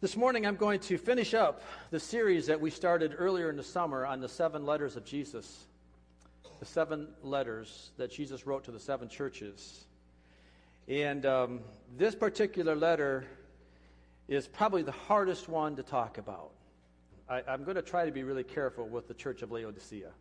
[0.00, 1.60] This morning, I'm going to finish up
[1.90, 5.66] the series that we started earlier in the summer on the seven letters of Jesus.
[6.60, 9.86] The seven letters that Jesus wrote to the seven churches.
[10.86, 11.60] And um,
[11.96, 13.26] this particular letter
[14.28, 16.52] is probably the hardest one to talk about.
[17.28, 20.12] I, I'm going to try to be really careful with the church of Laodicea.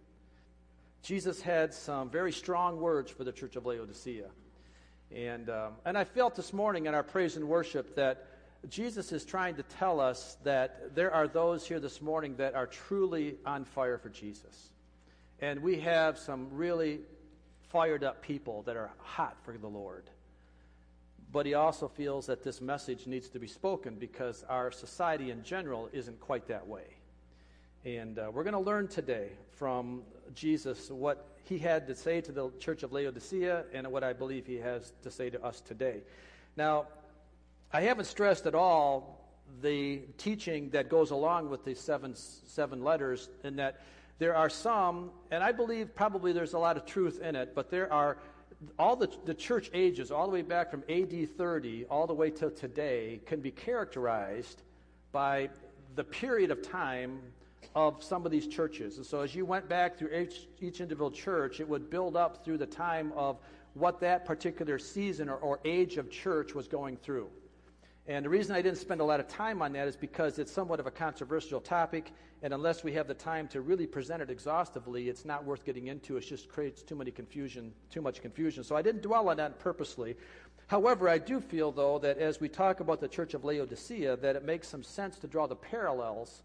[1.04, 4.30] Jesus had some very strong words for the church of Laodicea.
[5.16, 8.26] And, um, and I felt this morning in our praise and worship that
[8.70, 12.68] Jesus is trying to tell us that there are those here this morning that are
[12.68, 14.70] truly on fire for Jesus.
[15.40, 17.00] And we have some really
[17.70, 20.10] fired up people that are hot for the Lord.
[21.32, 25.44] But he also feels that this message needs to be spoken because our society in
[25.44, 26.86] general isn't quite that way.
[27.86, 32.32] And uh, we're going to learn today from Jesus what he had to say to
[32.32, 36.02] the church of Laodicea and what I believe he has to say to us today.
[36.56, 36.88] Now,
[37.72, 39.30] I haven't stressed at all
[39.62, 43.82] the teaching that goes along with these seven, seven letters, in that
[44.20, 47.70] there are some, and I believe probably there's a lot of truth in it, but
[47.70, 48.18] there are
[48.80, 52.30] all the, the church ages, all the way back from AD 30 all the way
[52.30, 54.64] till today, can be characterized
[55.12, 55.50] by
[55.96, 57.20] the period of time
[57.76, 58.98] of some of these churches.
[58.98, 62.46] And so as you went back through each, each individual church, it would build up
[62.46, 63.38] through the time of
[63.74, 67.30] what that particular season or, or age of church was going through.
[68.08, 70.52] And the reason I didn't spend a lot of time on that is because it's
[70.52, 74.30] somewhat of a controversial topic, and unless we have the time to really present it
[74.30, 76.16] exhaustively, it's not worth getting into.
[76.16, 78.64] It just creates too many confusion, too much confusion.
[78.64, 80.16] So I didn't dwell on that purposely.
[80.68, 84.36] However, I do feel though that as we talk about the church of Laodicea, that
[84.38, 86.44] it makes some sense to draw the parallels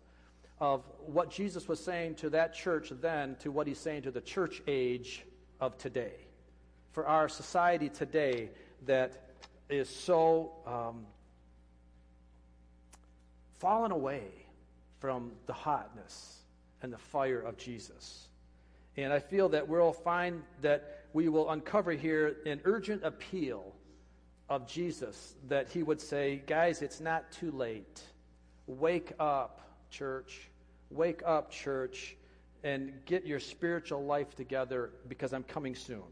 [0.59, 4.21] of what Jesus was saying to that church then to what he's saying to the
[4.21, 5.25] church age
[5.61, 6.15] of today.
[6.93, 8.51] For our society today
[8.87, 9.35] that
[9.69, 11.05] is so um,
[13.63, 14.25] fallen away
[14.99, 16.41] from the hotness
[16.83, 18.27] and the fire of Jesus.
[18.97, 23.73] And I feel that we'll find that we will uncover here an urgent appeal
[24.49, 28.03] of Jesus that he would say, Guys, it's not too late.
[28.67, 30.51] Wake up, church.
[30.91, 32.17] Wake up, church,
[32.65, 36.03] and get your spiritual life together because I'm coming soon.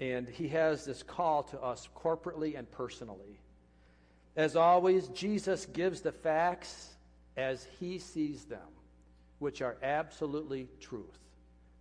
[0.00, 3.38] And he has this call to us corporately and personally.
[4.36, 6.90] As always, Jesus gives the facts
[7.36, 8.58] as he sees them,
[9.38, 11.18] which are absolutely truth.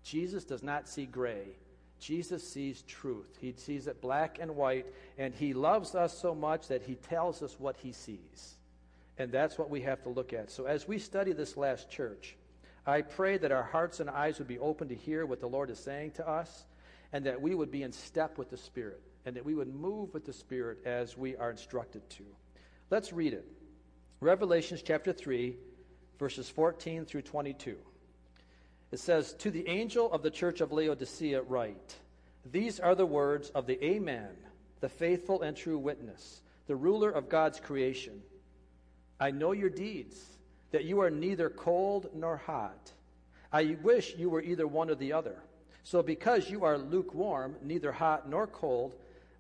[0.04, 1.48] Jesus does not see gray.
[2.00, 3.38] Jesus sees truth.
[3.40, 4.86] He sees it black and white,
[5.18, 8.56] and he loves us so much that he tells us what he sees.
[9.18, 10.52] And that's what we have to look at.
[10.52, 12.36] So as we study this last church,
[12.86, 15.70] I pray that our hearts and eyes would be open to hear what the Lord
[15.70, 16.66] is saying to us,
[17.14, 20.14] and that we would be in step with the Spirit, and that we would move
[20.14, 22.24] with the Spirit as we are instructed to.
[22.94, 23.48] Let's read it.
[24.20, 25.56] Revelations chapter 3,
[26.20, 27.76] verses 14 through 22.
[28.92, 31.96] It says, To the angel of the church of Laodicea, write,
[32.52, 34.30] These are the words of the Amen,
[34.80, 38.22] the faithful and true witness, the ruler of God's creation.
[39.20, 40.24] I know your deeds,
[40.70, 42.92] that you are neither cold nor hot.
[43.52, 45.40] I wish you were either one or the other.
[45.82, 48.94] So because you are lukewarm, neither hot nor cold,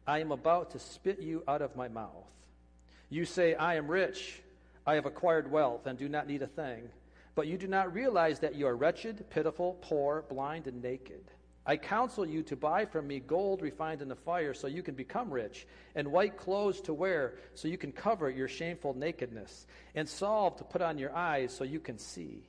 [0.07, 2.25] I am about to spit you out of my mouth.
[3.13, 4.41] You say, I am rich,
[4.87, 6.89] I have acquired wealth, and do not need a thing.
[7.35, 11.21] But you do not realize that you are wretched, pitiful, poor, blind, and naked.
[11.63, 14.95] I counsel you to buy from me gold refined in the fire so you can
[14.95, 20.09] become rich, and white clothes to wear so you can cover your shameful nakedness, and
[20.09, 22.41] salve to put on your eyes so you can see.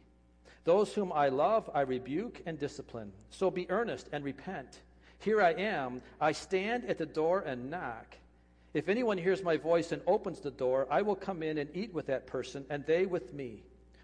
[0.65, 3.13] Those whom I love, I rebuke and discipline.
[3.29, 4.81] So be earnest and repent.
[5.19, 6.01] Here I am.
[6.23, 8.17] I stand at the door and knock.
[8.75, 11.95] If anyone hears my voice and opens the door, I will come in and eat
[11.95, 13.63] with that person, and they with me.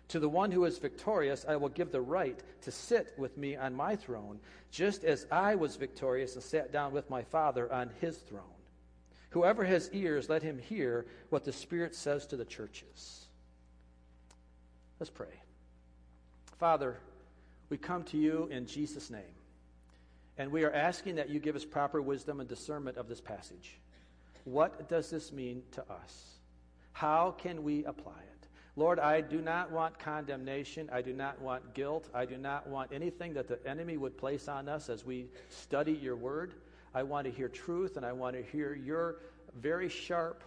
[0.08, 3.56] To the one who is victorious, I will give the right to sit with me
[3.56, 4.38] on my throne,
[4.70, 8.44] just as I was victorious and sat down with my Father on his throne.
[9.31, 13.26] Whoever has ears, let him hear what the Spirit says to the churches.
[14.99, 15.40] Let's pray.
[16.58, 16.96] Father,
[17.70, 19.34] we come to you in Jesus' name,
[20.38, 23.78] and we are asking that you give us proper wisdom and discernment of this passage.
[24.44, 26.38] What does this mean to us?
[26.92, 28.48] How can we apply it?
[28.76, 30.88] Lord, I do not want condemnation.
[30.92, 32.08] I do not want guilt.
[32.14, 35.92] I do not want anything that the enemy would place on us as we study
[35.92, 36.54] your word.
[36.94, 39.16] I want to hear truth and I want to hear your
[39.60, 40.42] very sharp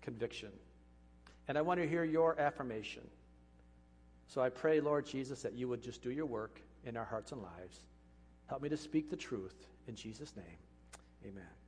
[0.00, 0.50] conviction.
[1.48, 3.02] And I want to hear your affirmation.
[4.28, 7.32] So I pray, Lord Jesus, that you would just do your work in our hearts
[7.32, 7.80] and lives.
[8.46, 10.58] Help me to speak the truth in Jesus' name.
[11.24, 11.61] Amen.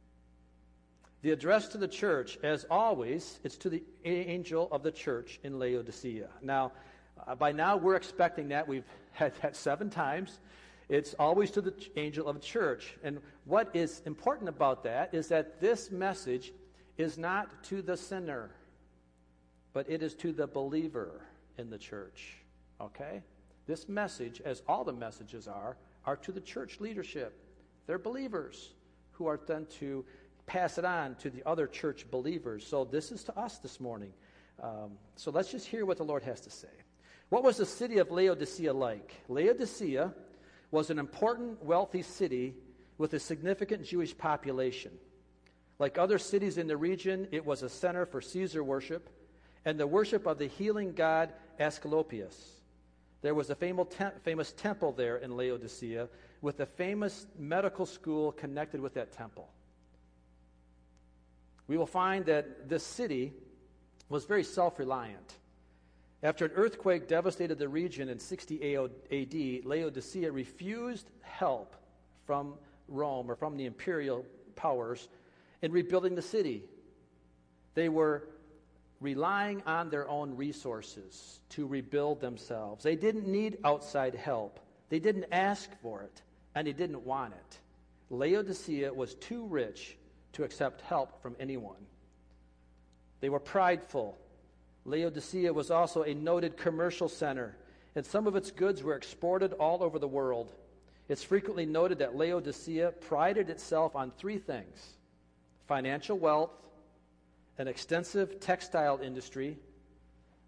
[1.25, 5.59] The address to the church, as always, it's to the angel of the church in
[5.59, 6.29] Laodicea.
[6.43, 6.73] Now,
[7.26, 8.69] uh, by now we're expecting that.
[8.69, 10.38] We've had that seven times.
[10.91, 12.99] It's always to the angel of the church.
[13.03, 16.53] And what is important about that is that this message
[16.99, 18.50] is not to the sinner,
[19.73, 21.23] but it is to the believer
[21.56, 22.37] in the church.
[22.82, 23.23] Okay?
[23.67, 27.32] This message, as all the messages are, are to the church leadership.
[27.87, 28.75] They're believers
[29.12, 30.05] who are then to
[30.46, 32.67] pass it on to the other church believers.
[32.67, 34.12] So this is to us this morning.
[34.62, 36.69] Um, so let's just hear what the Lord has to say.
[37.29, 39.14] What was the city of Laodicea like?
[39.29, 40.12] Laodicea
[40.70, 42.55] was an important, wealthy city
[42.99, 44.93] with a significant Jewish population.
[45.79, 49.11] Like other cities in the region, it was a center for Caesar worship
[49.64, 52.61] and the worship of the healing god Asclepius.
[53.23, 56.08] There was a famous temple there in Laodicea
[56.43, 59.49] with a famous medical school connected with that temple.
[61.66, 63.32] We will find that this city
[64.08, 65.38] was very self reliant.
[66.22, 71.76] After an earthquake devastated the region in 60 AD, Laodicea refused help
[72.26, 72.55] from
[72.88, 74.25] Rome or from the imperial
[74.56, 75.08] powers
[75.61, 76.64] in rebuilding the city.
[77.75, 78.28] They were
[79.00, 82.84] relying on their own resources to rebuild themselves.
[82.84, 86.22] They didn't need outside help, they didn't ask for it,
[86.55, 87.58] and they didn't want it.
[88.08, 89.99] Laodicea was too rich
[90.35, 91.87] to accept help from anyone.
[93.21, 94.19] They were prideful.
[94.85, 97.57] Laodicea was also a noted commercial center,
[97.95, 100.53] and some of its goods were exported all over the world.
[101.09, 104.95] It's frequently noted that Laodicea prided itself on three things
[105.67, 106.51] financial wealth,
[107.57, 109.57] an extensive textile industry,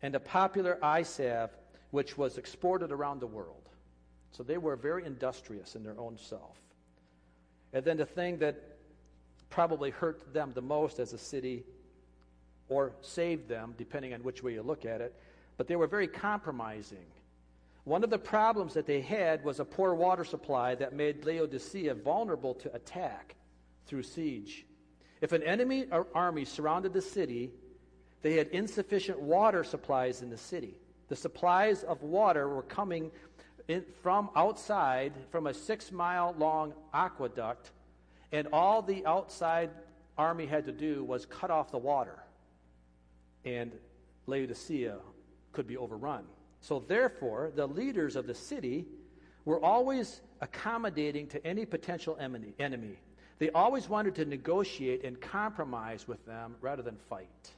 [0.03, 1.50] and a popular eye salve
[1.91, 3.71] which was exported around the world.
[4.33, 6.59] So they were very industrious in their own self.
[7.73, 8.75] And then the thing that
[9.56, 11.64] probably hurt them the most as a city
[12.69, 15.14] or saved them, depending on which way you look at it,
[15.56, 17.06] but they were very compromising.
[17.85, 21.94] One of the problems that they had was a poor water supply that made Laodicea
[21.94, 23.35] vulnerable to attack
[23.87, 24.67] through siege.
[25.23, 27.50] If an enemy army surrounded the city,
[28.20, 30.75] they had insufficient water supplies in the city.
[31.09, 33.11] The supplies of water were coming
[33.69, 37.70] in, from outside, from a six mile long aqueduct,
[38.37, 39.71] and all the outside
[40.19, 42.19] army had to do was cut off the water,
[43.47, 43.73] and
[44.27, 44.99] Laodicea
[45.53, 46.25] could be overrun.
[46.61, 48.85] So, therefore, the leaders of the city
[49.47, 52.99] were always accommodating to any potential enemy.
[53.38, 57.50] They always wanted to negotiate and compromise with them rather than fight.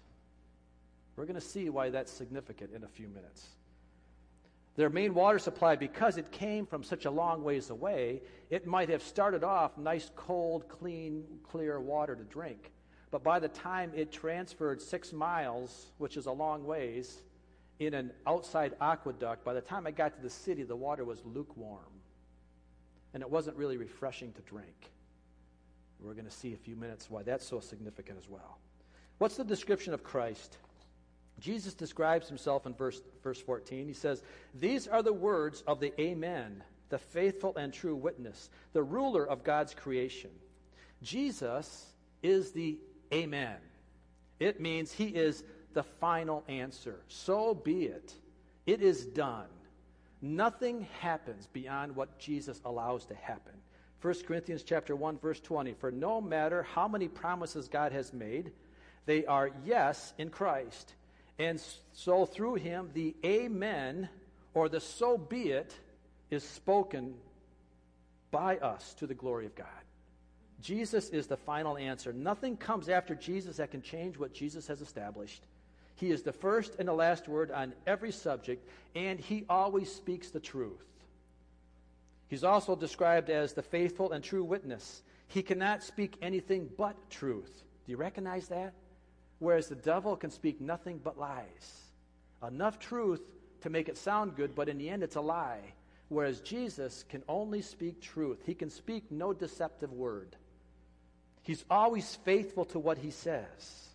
[1.17, 3.49] We're going to see why that's significant in a few minutes.
[4.79, 8.89] Their main water supply, because it came from such a long ways away, it might
[8.91, 12.71] have started off nice, cold, clean, clear water to drink.
[13.11, 17.23] But by the time it transferred six miles, which is a long ways,
[17.81, 21.25] in an outside aqueduct, by the time I got to the city, the water was
[21.25, 22.01] lukewarm.
[23.15, 24.93] And it wasn't really refreshing to drink.
[25.99, 28.61] We're going to see a few minutes why that's so significant as well.
[29.19, 30.57] What's the description of Christ?
[31.39, 33.87] Jesus describes himself in verse, verse 14.
[33.87, 34.23] He says,
[34.55, 39.45] These are the words of the Amen, the faithful and true witness, the ruler of
[39.45, 40.31] God's creation.
[41.03, 41.87] Jesus
[42.23, 42.79] is the
[43.13, 43.57] Amen.
[44.41, 45.45] It means he is
[45.75, 47.01] the final answer.
[47.09, 48.13] So be it.
[48.67, 49.47] It is done.
[50.21, 53.53] Nothing happens beyond what Jesus allows to happen.
[54.01, 58.53] 1 Corinthians chapter 1 verse 20 for no matter how many promises God has made
[59.07, 60.95] they are yes in Christ
[61.39, 61.61] and
[61.93, 64.09] so through him the amen
[64.55, 65.75] or the so be it
[66.31, 67.15] is spoken
[68.31, 69.67] by us to the glory of God.
[70.61, 72.13] Jesus is the final answer.
[72.13, 75.47] Nothing comes after Jesus that can change what Jesus has established.
[75.95, 80.31] He is the first and the last word on every subject, and he always speaks
[80.31, 80.85] the truth.
[82.29, 85.03] He's also described as the faithful and true witness.
[85.29, 87.63] He cannot speak anything but truth.
[87.87, 88.75] Do you recognize that?
[89.39, 91.85] Whereas the devil can speak nothing but lies.
[92.47, 93.23] Enough truth
[93.63, 95.75] to make it sound good, but in the end it's a lie.
[96.09, 100.37] Whereas Jesus can only speak truth, he can speak no deceptive word.
[101.43, 103.89] He's always faithful to what he says.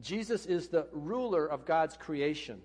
[0.00, 2.60] Jesus is the ruler of God's creation.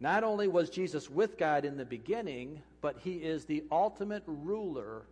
[0.00, 5.02] Not only was Jesus with God in the beginning, but he is the ultimate ruler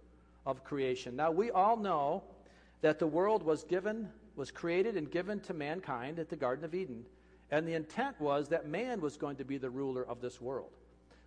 [0.44, 1.16] of creation.
[1.16, 2.24] Now, we all know
[2.82, 6.74] that the world was given, was created and given to mankind at the Garden of
[6.74, 7.04] Eden.
[7.50, 10.70] And the intent was that man was going to be the ruler of this world.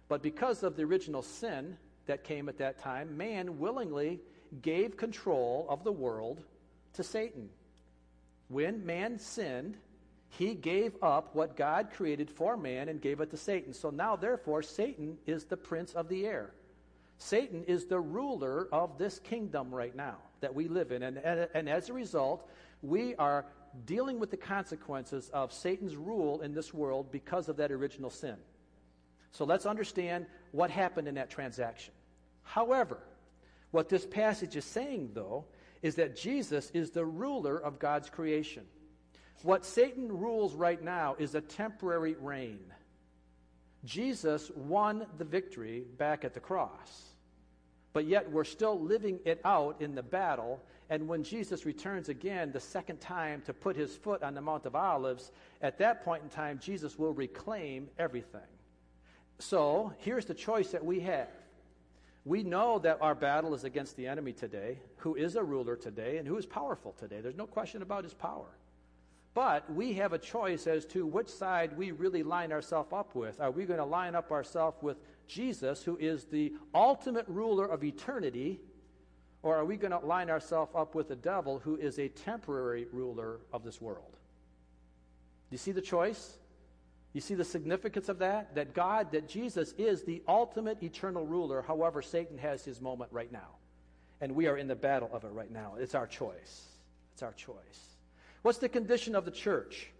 [0.10, 4.20] But because of the original sin that came at that time, man willingly
[4.62, 6.42] gave control of the world
[6.94, 7.50] to Satan.
[8.48, 9.78] When man sinned,
[10.30, 13.74] he gave up what God created for man and gave it to Satan.
[13.74, 16.52] So now, therefore, Satan is the prince of the air.
[17.18, 21.04] Satan is the ruler of this kingdom right now that we live in.
[21.04, 22.48] And, and, and, as a result,
[22.82, 23.46] we are
[23.86, 28.36] dealing with the consequences of Satan's rule in this world because of that original sin.
[29.32, 31.94] So let's understand what happened in that transaction.
[32.44, 33.00] However,
[33.72, 35.46] what this passage is saying, though,
[35.82, 38.64] is that Jesus is the ruler of God's creation.
[39.44, 42.60] What Satan rules right now is a temporary reign.
[43.86, 47.12] Jesus won the victory back at the cross.
[47.94, 50.62] But yet we're still living it out in the battle.
[50.90, 54.66] And when Jesus returns again the second time to put his foot on the Mount
[54.66, 58.42] of Olives, at that point in time, Jesus will reclaim everything.
[59.40, 61.30] So here's the choice that we have.
[62.26, 66.18] We know that our battle is against the enemy today, who is a ruler today
[66.18, 67.22] and who is powerful today.
[67.22, 68.58] There's no question about his power.
[69.34, 73.40] But we have a choice as to which side we really line ourselves up with.
[73.40, 77.84] Are we going to line up ourselves with Jesus, who is the ultimate ruler of
[77.84, 78.60] eternity,
[79.44, 82.88] or are we going to line ourselves up with the devil, who is a temporary
[82.92, 84.12] ruler of this world?
[84.12, 86.38] Do you see the choice?
[87.14, 88.56] You see the significance of that?
[88.56, 91.62] That God, that Jesus is the ultimate eternal ruler.
[91.62, 93.56] However, Satan has his moment right now.
[94.20, 95.76] And we are in the battle of it right now.
[95.80, 96.66] It's our choice.
[97.14, 97.56] It's our choice.
[98.42, 99.92] What's the condition of the church?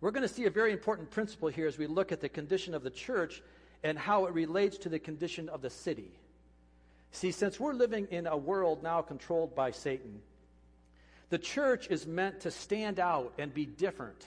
[0.00, 2.74] We're going to see a very important principle here as we look at the condition
[2.74, 3.42] of the church
[3.82, 6.12] and how it relates to the condition of the city.
[7.12, 10.20] See, since we're living in a world now controlled by Satan,
[11.28, 14.26] the church is meant to stand out and be different.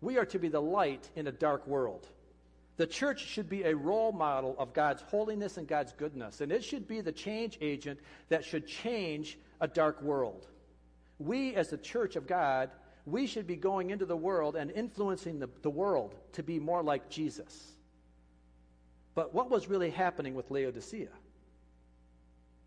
[0.00, 2.06] We are to be the light in a dark world.
[2.76, 6.64] The church should be a role model of God's holiness and God's goodness, and it
[6.64, 8.00] should be the change agent
[8.30, 10.46] that should change a dark world.
[11.18, 12.70] We, as the church of God,
[13.04, 16.82] we should be going into the world and influencing the, the world to be more
[16.82, 17.72] like Jesus.
[19.14, 21.08] But what was really happening with Laodicea?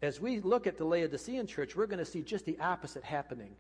[0.04, 3.56] As we look at the Laodicean church, we're going to see just the opposite happening.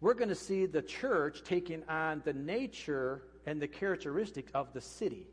[0.00, 4.80] We're going to see the church taking on the nature and the characteristics of the
[4.80, 5.28] city.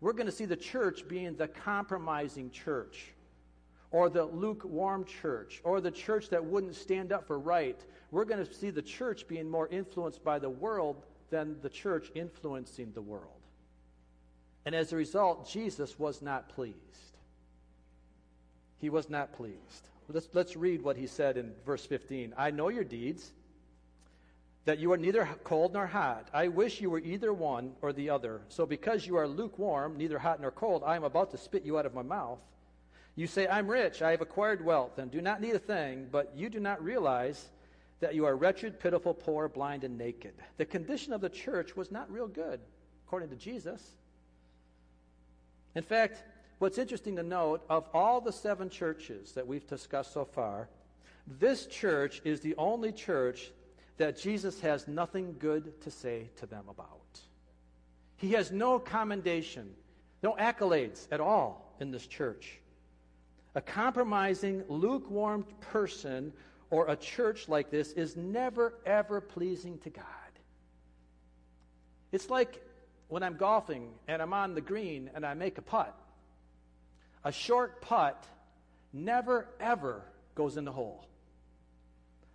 [0.00, 3.12] We're going to see the church being the compromising church,
[3.90, 7.78] or the lukewarm church, or the church that wouldn't stand up for right.
[8.10, 12.10] We're going to see the church being more influenced by the world than the church
[12.14, 13.42] influencing the world.
[14.64, 17.13] And as a result, Jesus was not pleased.
[18.84, 19.88] He was not pleased.
[20.10, 22.34] Let's, let's read what he said in verse 15.
[22.36, 23.32] I know your deeds,
[24.66, 26.28] that you are neither cold nor hot.
[26.34, 28.42] I wish you were either one or the other.
[28.50, 31.78] So because you are lukewarm, neither hot nor cold, I am about to spit you
[31.78, 32.40] out of my mouth.
[33.16, 36.34] You say, I'm rich, I have acquired wealth, and do not need a thing, but
[36.36, 37.42] you do not realize
[38.00, 40.34] that you are wretched, pitiful, poor, blind, and naked.
[40.58, 42.60] The condition of the church was not real good,
[43.06, 43.80] according to Jesus.
[45.74, 46.22] In fact,
[46.58, 50.68] what's interesting to note, of all the seven churches that we've discussed so far,
[51.26, 53.50] this church is the only church
[53.96, 57.00] that Jesus has nothing good to say to them about.
[58.16, 59.74] He has no commendation,
[60.22, 62.58] no accolades at all in this church.
[63.54, 66.32] A compromising, lukewarm person
[66.70, 70.04] or a church like this is never, ever pleasing to God.
[72.10, 72.60] It's like
[73.08, 75.96] when I'm golfing and I'm on the green and I make a putt,
[77.24, 78.24] a short putt
[78.92, 80.02] never, ever
[80.34, 81.06] goes in the hole.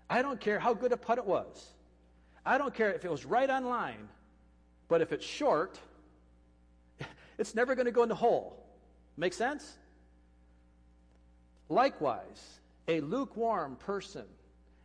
[0.10, 1.74] I don't care how good a putt it was.
[2.46, 4.10] I don't care if it was right on line,
[4.88, 5.79] but if it's short,
[7.38, 8.65] it's never going to go in the hole.
[9.17, 9.77] Make sense?
[11.67, 14.25] Likewise, a lukewarm person,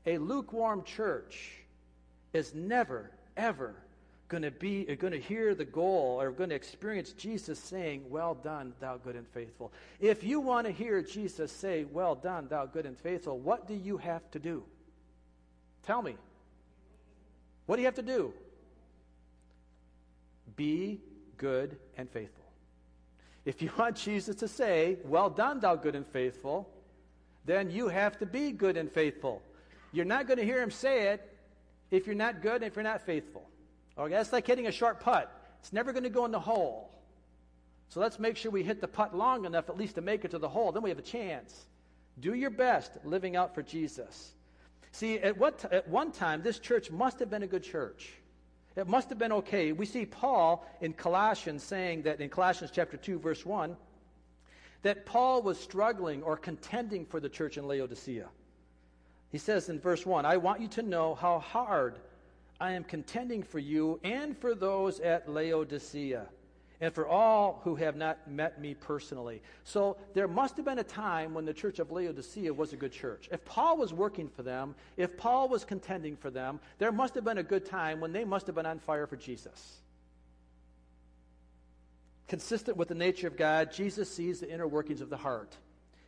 [0.05, 1.53] a lukewarm church
[2.35, 3.75] is never, ever
[4.35, 8.35] going to be going to hear the goal or going to experience Jesus saying, "Well
[8.35, 12.67] done, thou good and faithful." If you want to hear Jesus say, "Well done, thou
[12.67, 14.65] good and faithful," what do you have to do?
[15.85, 16.17] Tell me.
[17.67, 18.35] What do you have to do?
[20.57, 21.01] Be
[21.37, 22.45] good and faithful.
[23.45, 26.69] If you want Jesus to say, "Well done, thou good and faithful,"
[27.45, 29.43] then you have to be good and faithful.
[29.93, 31.39] You're not going to hear him say it
[31.93, 33.49] if you're not good and if you're not faithful.
[33.99, 35.31] Okay, that's like hitting a short putt.
[35.61, 36.91] It's never going to go in the hole.
[37.89, 40.33] So let's make sure we hit the putt long enough at least to make it
[40.33, 40.73] to the hole.
[40.73, 41.67] Then we have a chance.
[42.21, 44.35] Do your best living out for Jesus.
[44.93, 48.13] See, at, what, at one time, this church must have been a good church.
[48.77, 49.73] It must have been okay.
[49.73, 53.77] We see Paul in Colossians saying that in Colossians chapter 2, verse 1,
[54.83, 58.29] that Paul was struggling or contending for the church in Laodicea.
[59.31, 61.99] He says in verse 1 I want you to know how hard
[62.65, 66.27] I am contending for you and for those at Laodicea
[66.81, 69.43] and for all who have not met me personally.
[69.65, 72.93] So there must have been a time when the church of Laodicea was a good
[72.93, 73.29] church.
[73.31, 77.25] If Paul was working for them, if Paul was contending for them, there must have
[77.25, 79.83] been a good time when they must have been on fire for Jesus.
[82.29, 85.55] Consistent with the nature of God, Jesus sees the inner workings of the heart.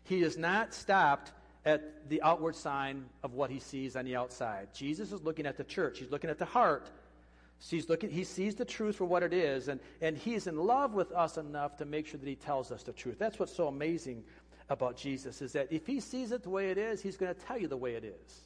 [0.05, 1.33] He is not stopped
[1.67, 4.69] at the outward sign of what he sees on the outside.
[4.73, 6.91] Jesus is looking at the church, he's looking at the heart.
[7.59, 10.93] He's looking, he sees the truth for what it is, and, and he's in love
[10.93, 13.19] with us enough to make sure that he tells us the truth.
[13.19, 14.25] That's what's so amazing
[14.69, 17.41] about Jesus, is that if he sees it the way it is, he's going to
[17.41, 18.41] tell you the way it is.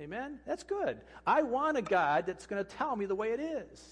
[0.00, 0.38] Amen?
[0.46, 1.00] That's good.
[1.26, 3.84] I want a God that's going to tell me the way it is.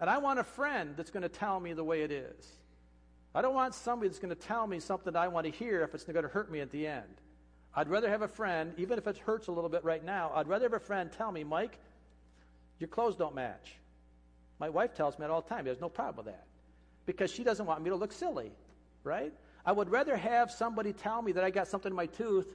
[0.00, 2.48] And I want a friend that's going to tell me the way it is.
[3.34, 5.94] I don't want somebody that's going to tell me something I want to hear if
[5.94, 7.20] it's going to hurt me at the end.
[7.76, 10.46] I'd rather have a friend, even if it hurts a little bit right now, I'd
[10.46, 11.78] rather have a friend tell me, Mike,
[12.78, 13.74] your clothes don't match.
[14.60, 15.64] My wife tells me that all the time.
[15.64, 16.46] There's no problem with that.
[17.06, 18.52] Because she doesn't want me to look silly,
[19.02, 19.32] right?
[19.66, 22.54] I would rather have somebody tell me that I got something in my tooth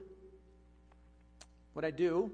[1.73, 2.31] what I do,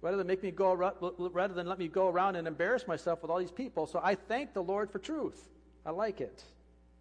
[0.00, 3.30] rather than make me go rather than let me go around and embarrass myself with
[3.30, 3.86] all these people.
[3.86, 5.48] So I thank the Lord for truth.
[5.86, 6.42] I like it.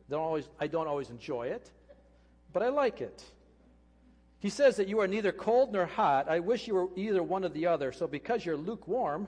[0.10, 1.72] Don't always, I don't always enjoy it,
[2.54, 3.24] but I like it.
[4.42, 6.28] He says that you are neither cold nor hot.
[6.28, 7.92] I wish you were either one or the other.
[7.92, 9.28] So because you're lukewarm,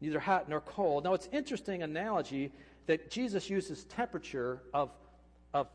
[0.00, 1.04] neither hot nor cold.
[1.04, 2.50] Now it's interesting analogy
[2.86, 4.90] that Jesus uses temperature of,
[5.54, 5.68] of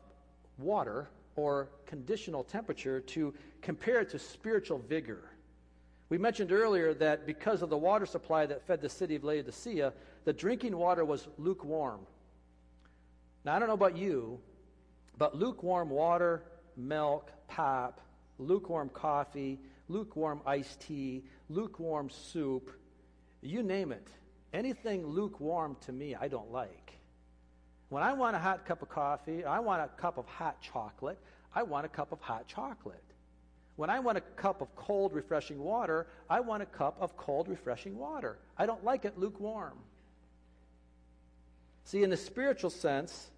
[0.58, 3.32] water or conditional temperature to
[3.62, 5.30] compare it to spiritual vigor.
[6.10, 9.94] We mentioned earlier that because of the water supply that fed the city of Laodicea,
[10.26, 12.00] the drinking water was lukewarm.
[13.46, 14.38] Now, I don't know about you,
[15.16, 16.42] but lukewarm water,
[16.76, 18.02] milk, pop,
[18.38, 22.70] lukewarm coffee, lukewarm iced tea, lukewarm soup,
[23.40, 24.08] you name it.
[24.52, 26.98] Anything lukewarm to me, I don't like.
[27.88, 31.18] When I want a hot cup of coffee, I want a cup of hot chocolate,
[31.54, 33.02] I want a cup of hot chocolate.
[33.76, 37.48] When I want a cup of cold, refreshing water, I want a cup of cold,
[37.48, 38.38] refreshing water.
[38.56, 39.78] I don't like it lukewarm.
[41.84, 43.30] See, in the spiritual sense,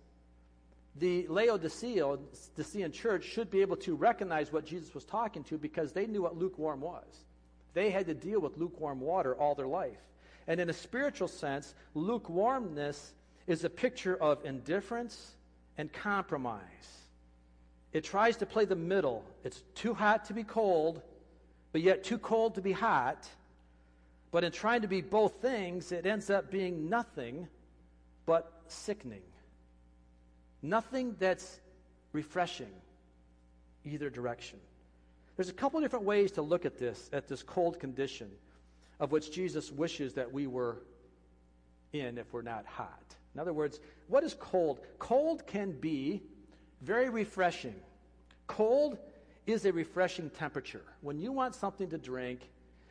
[0.97, 6.07] the Laodicean church should be able to recognize what Jesus was talking to because they
[6.07, 7.25] knew what lukewarm was.
[7.75, 10.01] They had to deal with lukewarm water all their life.
[10.49, 13.13] And in a spiritual sense, lukewarmness
[13.47, 15.37] is a picture of indifference
[15.79, 16.61] and compromise.
[17.93, 19.25] It tries to play the middle.
[19.45, 21.03] It's too hot to be cold,
[21.73, 23.29] but yet too cold to be hot.
[24.33, 27.49] But in trying to be both things, it ends up being nothing
[28.27, 29.23] but sickening.
[30.63, 31.61] Nothing that's
[32.13, 32.71] refreshing
[33.85, 34.59] either direction.
[35.37, 38.31] There's a couple different ways to look at this, at this cold condition
[38.99, 40.83] of which Jesus wishes that we were
[41.93, 43.03] in if we're not hot.
[43.35, 44.81] In other words, what is cold?
[44.99, 46.23] Cold can be
[46.83, 47.75] very refreshing.
[48.47, 48.99] Cold
[49.47, 50.83] is a refreshing temperature.
[51.01, 52.41] When you want something to drink,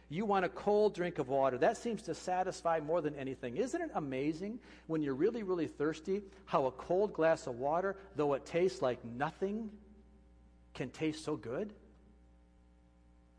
[0.09, 1.57] you want a cold drink of water.
[1.57, 3.57] That seems to satisfy more than anything.
[3.57, 8.33] Isn't it amazing when you're really, really thirsty how a cold glass of water, though
[8.33, 9.69] it tastes like nothing,
[10.73, 11.71] can taste so good?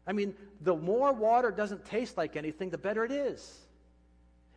[0.06, 3.58] I mean, the more water doesn't taste like anything, the better it is.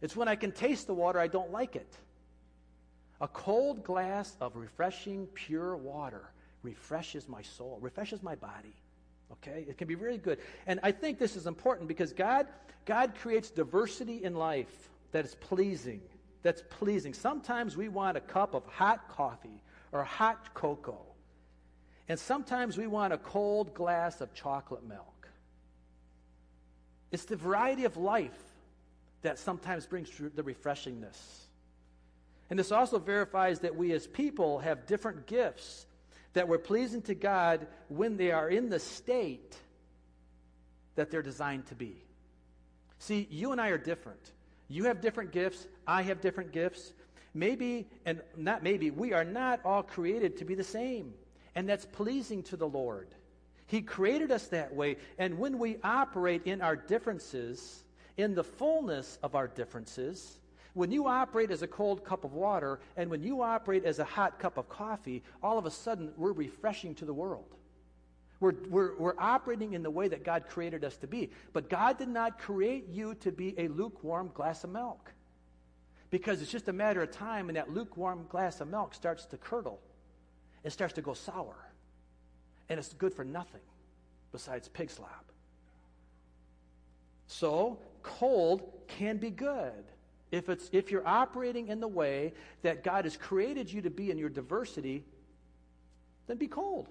[0.02, 1.98] It's when I can taste the water I don't like it.
[3.22, 6.30] A cold glass of refreshing, pure water
[6.62, 8.76] refreshes my soul, refreshes my body.
[9.32, 9.66] Okay?
[9.68, 10.40] It can be really good.
[10.68, 12.48] And I think this is important because God,
[12.86, 16.02] God creates diversity in life that is pleasing.
[16.44, 17.14] That's pleasing.
[17.14, 21.06] Sometimes we want a cup of hot coffee or hot cocoa.
[22.10, 25.30] And sometimes we want a cold glass of chocolate milk.
[27.12, 28.38] It's the variety of life
[29.22, 31.18] that sometimes brings the refreshingness.
[32.50, 35.86] And this also verifies that we as people have different gifts
[36.34, 39.56] that were pleasing to God when they are in the state
[40.96, 41.96] that they're designed to be.
[43.00, 44.32] See, you and I are different.
[44.68, 46.94] You have different gifts, I have different gifts.
[47.36, 51.14] Maybe, and not maybe, we are not all created to be the same.
[51.56, 53.08] And that's pleasing to the Lord.
[53.66, 54.98] He created us that way.
[55.18, 57.84] And when we operate in our differences,
[58.18, 60.38] in the fullness of our differences,
[60.74, 64.04] when you operate as a cold cup of water and when you operate as a
[64.04, 67.56] hot cup of coffee, all of a sudden we're refreshing to the world.
[68.40, 71.30] We're, we're, we're operating in the way that God created us to be.
[71.54, 75.14] But God did not create you to be a lukewarm glass of milk.
[76.10, 79.38] Because it's just a matter of time and that lukewarm glass of milk starts to
[79.38, 79.80] curdle.
[80.64, 81.56] It starts to go sour.
[82.68, 83.62] And it's good for nothing
[84.32, 85.26] besides pig slop.
[87.28, 89.86] So, cold can be good.
[90.34, 94.10] If, it's, if you're operating in the way that God has created you to be
[94.10, 95.04] in your diversity,
[96.26, 96.90] then be cold.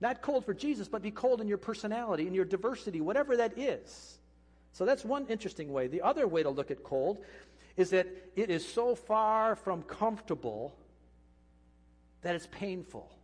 [0.00, 3.56] Not cold for Jesus, but be cold in your personality, in your diversity, whatever that
[3.56, 4.18] is.
[4.72, 5.86] So that's one interesting way.
[5.86, 7.24] The other way to look at cold
[7.76, 10.74] is that it is so far from comfortable
[12.22, 13.16] that it's painful.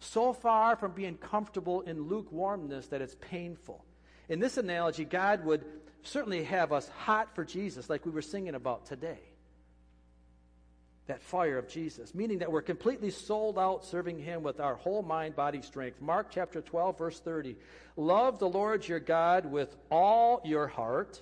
[0.00, 3.84] So far from being comfortable in lukewarmness that it's painful.
[4.30, 5.62] In this analogy, God would
[6.02, 9.18] certainly have us hot for Jesus, like we were singing about today.
[11.06, 15.02] That fire of Jesus, meaning that we're completely sold out serving Him with our whole
[15.02, 16.00] mind, body, strength.
[16.00, 17.56] Mark chapter 12, verse 30.
[17.96, 21.20] Love the Lord your God with all your heart,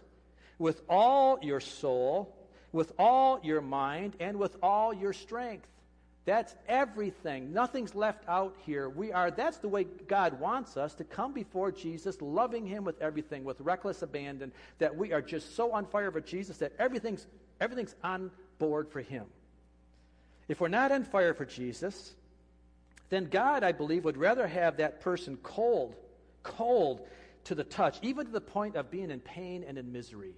[0.58, 2.36] with all your soul,
[2.72, 5.68] with all your mind, and with all your strength.
[6.26, 7.52] That's everything.
[7.52, 8.88] Nothing's left out here.
[8.88, 13.00] We are that's the way God wants us to come before Jesus, loving him with
[13.00, 17.26] everything, with reckless abandon, that we are just so on fire for Jesus that everything's
[17.60, 19.24] everything's on board for him.
[20.46, 22.14] If we're not on fire for Jesus,
[23.08, 25.96] then God, I believe, would rather have that person cold,
[26.42, 27.06] cold
[27.44, 30.34] to the touch, even to the point of being in pain and in misery.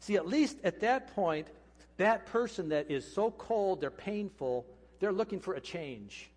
[0.00, 1.48] See, at least at that point,
[1.96, 4.66] that person that is so cold, they're painful,
[5.00, 6.30] they're looking for a change.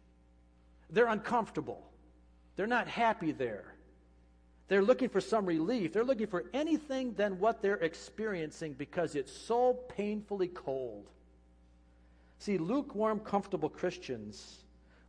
[0.89, 1.83] They're uncomfortable.
[2.55, 3.65] They're not happy there.
[4.69, 5.93] They're looking for some relief.
[5.93, 11.09] They're looking for anything than what they're experiencing because it's so painfully cold.
[12.39, 14.63] See, lukewarm, comfortable Christians,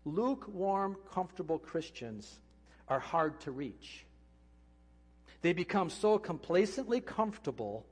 [0.04, 2.40] lukewarm, comfortable Christians
[2.88, 4.04] are hard to reach.
[5.42, 7.86] They become so complacently comfortable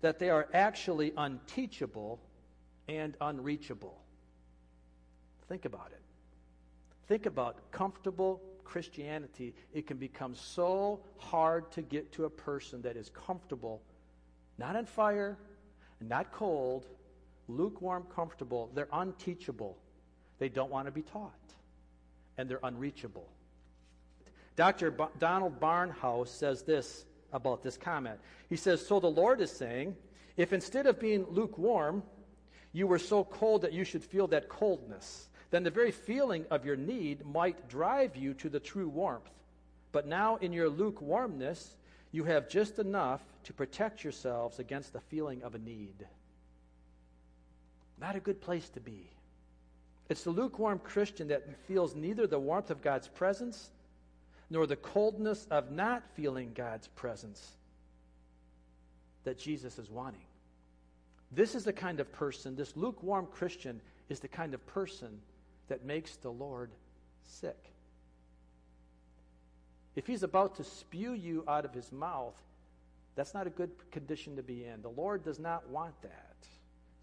[0.00, 2.20] that they are actually unteachable
[2.88, 4.01] and unreachable.
[5.48, 6.00] Think about it.
[7.06, 9.54] Think about comfortable Christianity.
[9.72, 13.82] It can become so hard to get to a person that is comfortable,
[14.58, 15.36] not on fire,
[16.00, 16.86] not cold,
[17.48, 18.70] lukewarm, comfortable.
[18.74, 19.76] They're unteachable.
[20.38, 21.54] They don't want to be taught,
[22.38, 23.28] and they're unreachable.
[24.56, 24.90] Dr.
[24.90, 28.18] B- Donald Barnhouse says this about this comment.
[28.48, 29.96] He says, So the Lord is saying,
[30.36, 32.02] if instead of being lukewarm,
[32.72, 36.64] you were so cold that you should feel that coldness, then the very feeling of
[36.64, 39.30] your need might drive you to the true warmth.
[39.92, 41.76] But now, in your lukewarmness,
[42.10, 46.06] you have just enough to protect yourselves against the feeling of a need.
[48.00, 49.10] Not a good place to be.
[50.08, 53.70] It's the lukewarm Christian that feels neither the warmth of God's presence
[54.48, 57.52] nor the coldness of not feeling God's presence
[59.24, 60.24] that Jesus is wanting.
[61.30, 65.20] This is the kind of person, this lukewarm Christian is the kind of person
[65.68, 66.70] that makes the Lord
[67.22, 67.72] sick.
[69.94, 72.40] If he's about to spew you out of his mouth,
[73.14, 74.80] that's not a good condition to be in.
[74.82, 76.36] The Lord does not want that.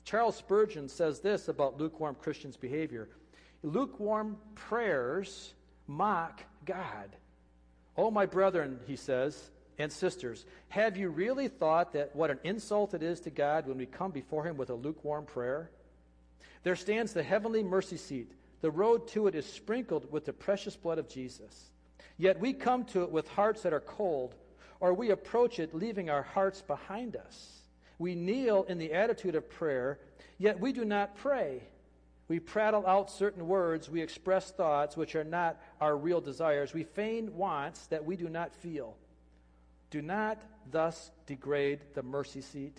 [0.05, 3.09] Charles Spurgeon says this about lukewarm Christians' behavior
[3.61, 5.53] lukewarm prayers
[5.85, 7.15] mock God.
[7.97, 12.93] Oh, my brethren, he says, and sisters, have you really thought that what an insult
[12.93, 15.69] it is to God when we come before him with a lukewarm prayer?
[16.63, 20.75] There stands the heavenly mercy seat the road to it is sprinkled with the precious
[20.75, 21.71] blood of Jesus.
[22.17, 24.35] Yet we come to it with hearts that are cold,
[24.79, 27.61] or we approach it leaving our hearts behind us.
[27.97, 29.99] We kneel in the attitude of prayer,
[30.37, 31.63] yet we do not pray.
[32.27, 36.73] We prattle out certain words, we express thoughts which are not our real desires.
[36.73, 38.95] We feign wants that we do not feel.
[39.89, 42.77] Do not thus degrade the mercy seat.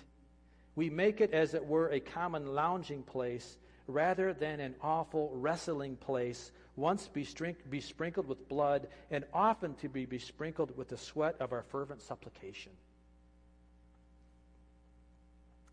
[0.76, 3.56] We make it, as it were, a common lounging place
[3.92, 10.76] rather than an awful wrestling place, once besprinkled with blood, and often to be besprinkled
[10.76, 12.72] with the sweat of our fervent supplication.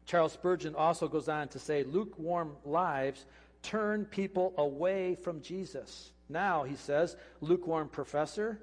[0.07, 3.25] Charles Spurgeon also goes on to say lukewarm lives
[3.61, 6.11] turn people away from Jesus.
[6.29, 8.59] Now, he says, lukewarm professor,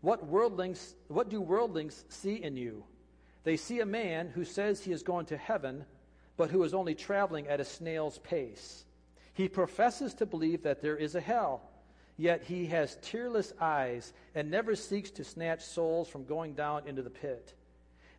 [0.00, 2.84] what worldlings what do worldlings see in you?
[3.44, 5.84] They see a man who says he is going to heaven,
[6.36, 8.85] but who is only traveling at a snail's pace.
[9.36, 11.60] He professes to believe that there is a hell,
[12.16, 17.02] yet he has tearless eyes and never seeks to snatch souls from going down into
[17.02, 17.52] the pit.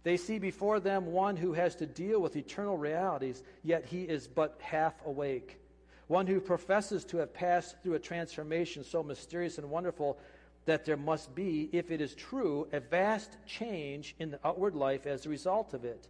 [0.03, 4.27] They see before them one who has to deal with eternal realities, yet he is
[4.27, 5.59] but half awake.
[6.05, 10.19] One who professes to have passed through a transformation so mysterious and wonderful
[10.65, 15.07] that there must be, if it is true, a vast change in the outward life
[15.07, 16.09] as a result of it.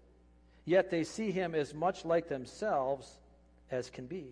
[0.65, 3.19] Yet they see him as much like themselves
[3.71, 4.25] as can be.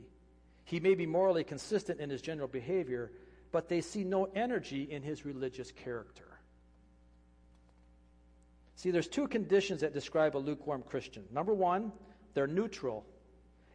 [0.65, 3.12] He may be morally consistent in his general behavior,
[3.51, 6.39] but they see no energy in his religious character.
[8.75, 11.23] See, there's two conditions that describe a lukewarm Christian.
[11.32, 11.91] Number one,
[12.34, 13.06] they're neutral.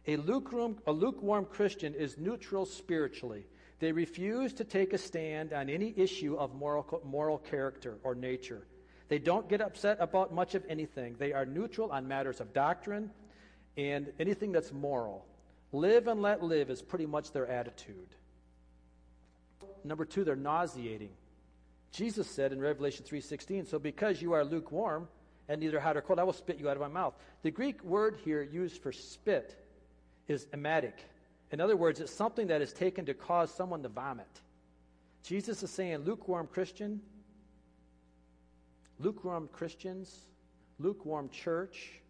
[0.05, 3.47] A lukewarm, a lukewarm Christian is neutral spiritually.
[3.79, 8.67] They refuse to take a stand on any issue of moral, moral character or nature.
[9.07, 11.15] They don't get upset about much of anything.
[11.17, 13.11] They are neutral on matters of doctrine
[13.77, 15.25] and anything that's moral.
[15.71, 18.15] Live and let live is pretty much their attitude.
[19.83, 21.11] Number two, they're nauseating.
[21.91, 25.09] Jesus said in Revelation 3:16, "So because you are lukewarm
[25.47, 27.83] and neither hot or cold, I will spit you out of my mouth." The Greek
[27.83, 29.55] word here used for spit
[30.27, 31.03] is emetic.
[31.51, 34.41] In other words, it's something that is taken to cause someone to vomit.
[35.23, 37.01] Jesus is saying, lukewarm Christian,
[38.99, 40.27] lukewarm Christians,
[40.79, 42.01] lukewarm church,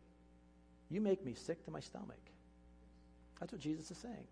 [0.89, 2.20] you make me sick to my stomach.
[3.41, 4.27] That's what Jesus is saying.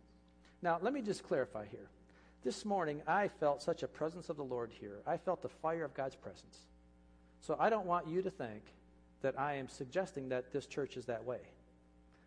[0.62, 1.89] Now, let me just clarify here.
[2.43, 5.00] This morning, I felt such a presence of the Lord here.
[5.06, 6.60] I felt the fire of God's presence.
[7.41, 8.62] So I don't want you to think
[9.22, 11.39] that I am suggesting that this church is that way.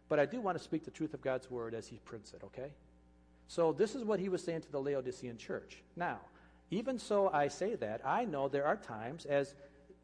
[0.09, 2.43] But I do want to speak the truth of God's word as he prints it,
[2.45, 2.73] okay?
[3.47, 5.83] So this is what he was saying to the Laodicean church.
[5.97, 6.19] Now,
[6.71, 9.55] even so I say that, I know there are times, as,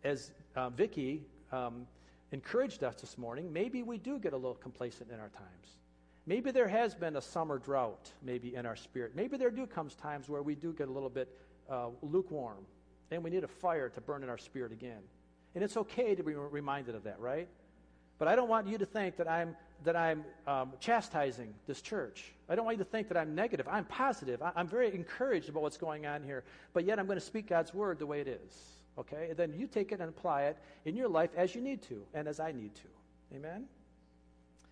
[0.04, 1.86] as uh, Vicki um,
[2.30, 5.77] encouraged us this morning, maybe we do get a little complacent in our times.
[6.28, 9.12] Maybe there has been a summer drought, maybe in our spirit.
[9.16, 11.34] Maybe there do comes times where we do get a little bit
[11.70, 12.66] uh, lukewarm,
[13.10, 15.00] and we need a fire to burn in our spirit again.
[15.54, 17.48] And it's okay to be reminded of that, right?
[18.18, 22.34] But I don't want you to think that I'm that I'm um, chastising this church.
[22.46, 23.66] I don't want you to think that I'm negative.
[23.66, 24.42] I'm positive.
[24.42, 26.44] I, I'm very encouraged about what's going on here.
[26.74, 28.52] But yet I'm going to speak God's word the way it is.
[28.98, 29.28] Okay?
[29.30, 32.02] And then you take it and apply it in your life as you need to
[32.12, 33.36] and as I need to.
[33.36, 33.66] Amen?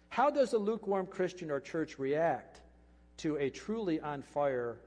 [0.09, 2.61] How does a lukewarm Christian or church react
[3.19, 4.79] to a truly on fire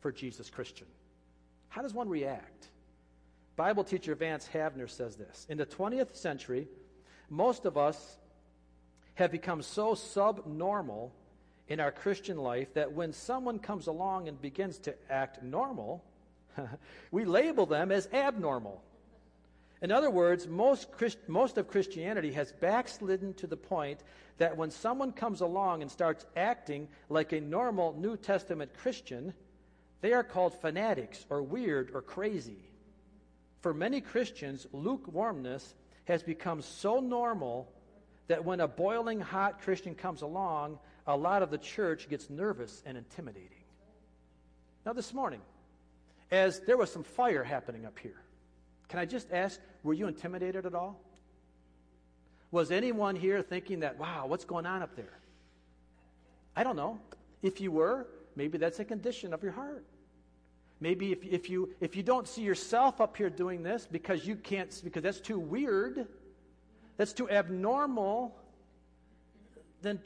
[0.00, 0.86] for Jesus Christian?
[1.68, 2.68] How does one react?
[3.56, 6.68] Bible teacher Vance Havner says this In the 20th century,
[7.28, 8.16] most of us
[9.14, 11.12] have become so subnormal
[11.68, 16.04] in our Christian life that when someone comes along and begins to act normal,
[17.10, 18.82] we label them as abnormal.
[19.82, 24.00] In other words, most, Christ, most of Christianity has backslidden to the point
[24.38, 29.34] that when someone comes along and starts acting like a normal New Testament Christian,
[30.00, 32.70] they are called fanatics or weird or crazy.
[33.60, 37.68] For many Christians, lukewarmness has become so normal
[38.28, 42.84] that when a boiling hot Christian comes along, a lot of the church gets nervous
[42.86, 43.64] and intimidating.
[44.86, 45.40] Now, this morning,
[46.30, 48.21] as there was some fire happening up here,
[48.92, 51.00] can I just ask, were you intimidated at all?
[52.50, 55.18] Was anyone here thinking that, wow, what's going on up there?
[56.54, 57.00] I don't know.
[57.40, 59.82] If you were, maybe that's a condition of your heart.
[60.78, 64.36] Maybe if, if, you, if you don't see yourself up here doing this because you
[64.36, 66.06] can't, because that's too weird,
[66.98, 68.36] that's too abnormal,
[69.80, 70.00] then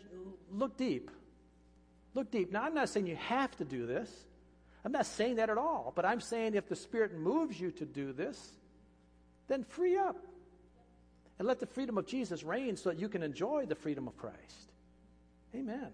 [0.53, 1.11] look deep.
[2.14, 2.53] Look deep.
[2.53, 4.09] Now, I'm not saying you have to do this.
[4.85, 5.92] I'm not saying that at all.
[5.96, 8.53] But I'm saying if the Spirit moves you to do this,
[9.48, 10.16] then free up.
[11.38, 14.16] And let the freedom of Jesus reign so that you can enjoy the freedom of
[14.16, 14.72] Christ.
[15.54, 15.90] Amen.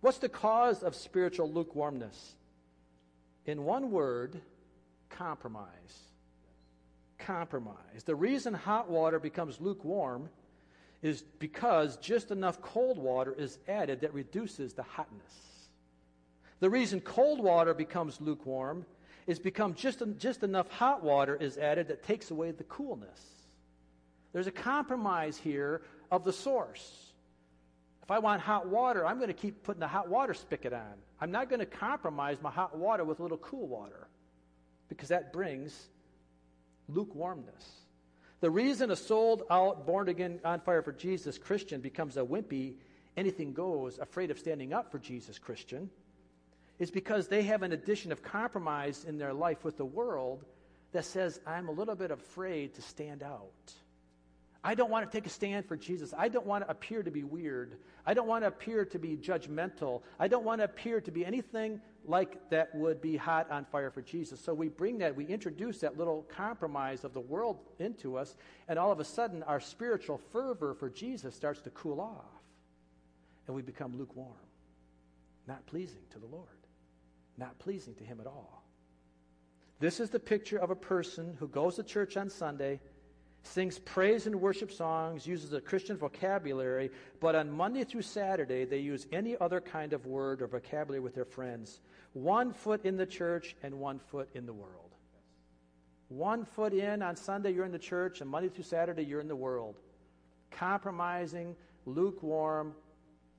[0.00, 2.34] What's the cause of spiritual lukewarmness?
[3.46, 4.40] In one word,
[5.08, 5.66] compromise.
[7.18, 8.04] Compromise.
[8.04, 10.28] The reason hot water becomes lukewarm
[11.02, 15.32] is because just enough cold water is added that reduces the hotness.
[16.60, 18.84] The reason cold water becomes lukewarm
[19.26, 23.20] is become just, just enough hot water is added that takes away the coolness.
[24.32, 27.12] There's a compromise here of the source.
[28.02, 30.94] If I want hot water, I'm going to keep putting the hot water spigot on.
[31.20, 34.08] I'm not going to compromise my hot water with a little cool water
[34.88, 35.88] because that brings
[36.88, 37.80] lukewarmness.
[38.40, 42.74] The reason a sold out, born again, on fire for Jesus Christian becomes a wimpy,
[43.16, 45.90] anything goes, afraid of standing up for Jesus Christian
[46.80, 50.44] is because they have an addition of compromise in their life with the world
[50.92, 53.72] that says, I'm a little bit afraid to stand out.
[54.64, 56.12] I don't want to take a stand for Jesus.
[56.16, 57.76] I don't want to appear to be weird.
[58.06, 60.02] I don't want to appear to be judgmental.
[60.18, 63.90] I don't want to appear to be anything like that would be hot on fire
[63.90, 64.40] for Jesus.
[64.40, 68.36] So we bring that, we introduce that little compromise of the world into us,
[68.68, 72.24] and all of a sudden our spiritual fervor for Jesus starts to cool off.
[73.46, 74.32] And we become lukewarm,
[75.46, 76.59] not pleasing to the Lord
[77.40, 78.64] not pleasing to Him at all.
[79.80, 82.78] This is the picture of a person who goes to church on Sunday,
[83.42, 88.78] sings praise and worship songs, uses a Christian vocabulary, but on Monday through Saturday, they
[88.78, 91.80] use any other kind of word or vocabulary with their friends.
[92.12, 94.94] One foot in the church and one foot in the world.
[96.08, 99.28] One foot in on Sunday, you're in the church, and Monday through Saturday, you're in
[99.28, 99.76] the world.
[100.50, 102.74] Compromising, lukewarm,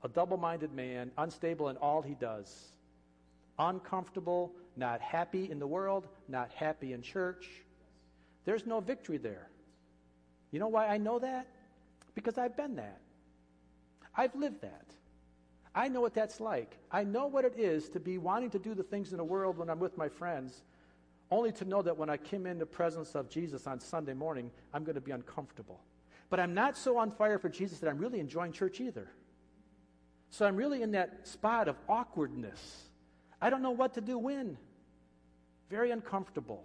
[0.04, 2.72] a double minded man, unstable in all he does.
[3.62, 7.47] Uncomfortable, not happy in the world, not happy in church.
[8.43, 9.50] There's no victory there.
[10.52, 11.45] You know why I know that?
[12.15, 13.00] Because I've been that.
[14.15, 14.86] I've lived that.
[15.76, 16.76] I know what that's like.
[16.91, 19.58] I know what it is to be wanting to do the things in the world
[19.58, 20.63] when I'm with my friends,
[21.30, 24.52] only to know that when I come in the presence of Jesus on Sunday morning,
[24.74, 25.80] I'm going to be uncomfortable.
[26.30, 29.08] But I'm not so on fire for Jesus that I'm really enjoying church either.
[30.32, 32.91] So I'm really in that spot of awkwardness.
[33.42, 34.58] I don't know what to do when.
[35.70, 36.64] Very uncomfortable.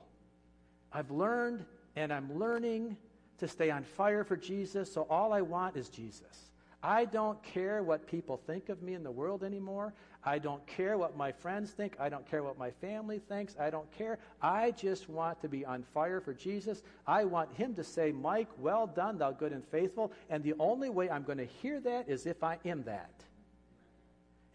[0.93, 2.97] I've learned and I'm learning
[3.39, 6.51] to stay on fire for Jesus, so all I want is Jesus.
[6.83, 9.95] I don't care what people think of me in the world anymore.
[10.23, 11.97] I don't care what my friends think.
[11.99, 13.57] I don't care what my family thinks.
[13.59, 14.19] I don't care.
[14.43, 16.83] I just want to be on fire for Jesus.
[17.07, 20.13] I want Him to say, Mike, well done, thou good and faithful.
[20.31, 23.25] And the only way I'm going to hear that is if I am that.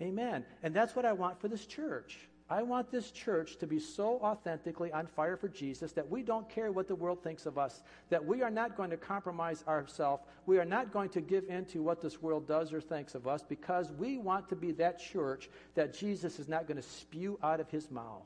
[0.02, 0.46] Amen.
[0.64, 2.18] And that's what I want for this church.
[2.52, 6.50] I want this church to be so authentically on fire for Jesus that we don't
[6.50, 10.24] care what the world thinks of us, that we are not going to compromise ourselves.
[10.46, 13.26] We are not going to give in to what this world does or thinks of
[13.26, 17.40] us because we want to be that church that Jesus is not going to spew
[17.42, 18.26] out of his mouth.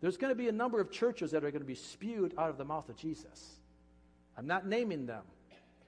[0.00, 2.50] There's going to be a number of churches that are going to be spewed out
[2.50, 3.60] of the mouth of Jesus.
[4.36, 5.22] I'm not naming them.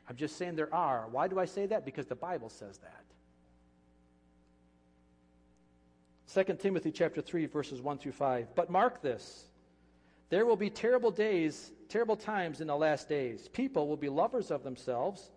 [0.09, 1.09] I'm just saying there are.
[1.11, 1.85] Why do I say that?
[1.85, 3.06] Because the Bible says that.
[6.37, 8.55] 2 Timothy chapter 3 verses 1 through 5.
[8.55, 9.47] But mark this.
[10.29, 13.49] There will be terrible days, terrible times in the last days.
[13.49, 15.31] People will be lovers of themselves,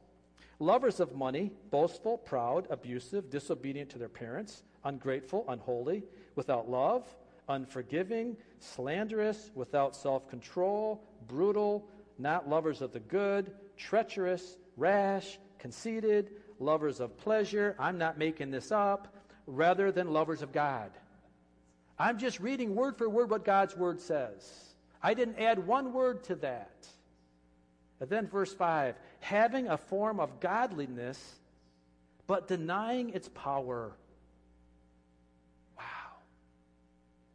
[0.59, 6.03] lovers of money, boastful, proud, abusive, disobedient to their parents, ungrateful, unholy,
[6.35, 7.07] without love,
[7.47, 17.15] unforgiving, slanderous, without self-control, brutal, not lovers of the good, treacherous, rash, conceited, lovers of
[17.15, 17.73] pleasure.
[17.79, 19.15] I'm not making this up
[19.55, 20.91] rather than lovers of God.
[21.97, 24.69] I'm just reading word for word what God's word says.
[25.01, 26.87] I didn't add one word to that.
[27.99, 31.19] And then verse 5 having a form of godliness,
[32.27, 33.91] but denying its power.
[35.77, 35.83] Wow.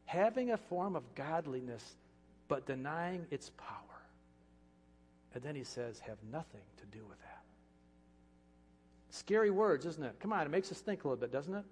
[0.06, 1.96] Having a form of godliness,
[2.48, 3.78] but denying its power.
[5.34, 7.42] And then he says, have nothing to do with that.
[9.10, 10.14] Scary words, isn't it?
[10.20, 11.64] Come on, it makes us think a little bit, doesn't it?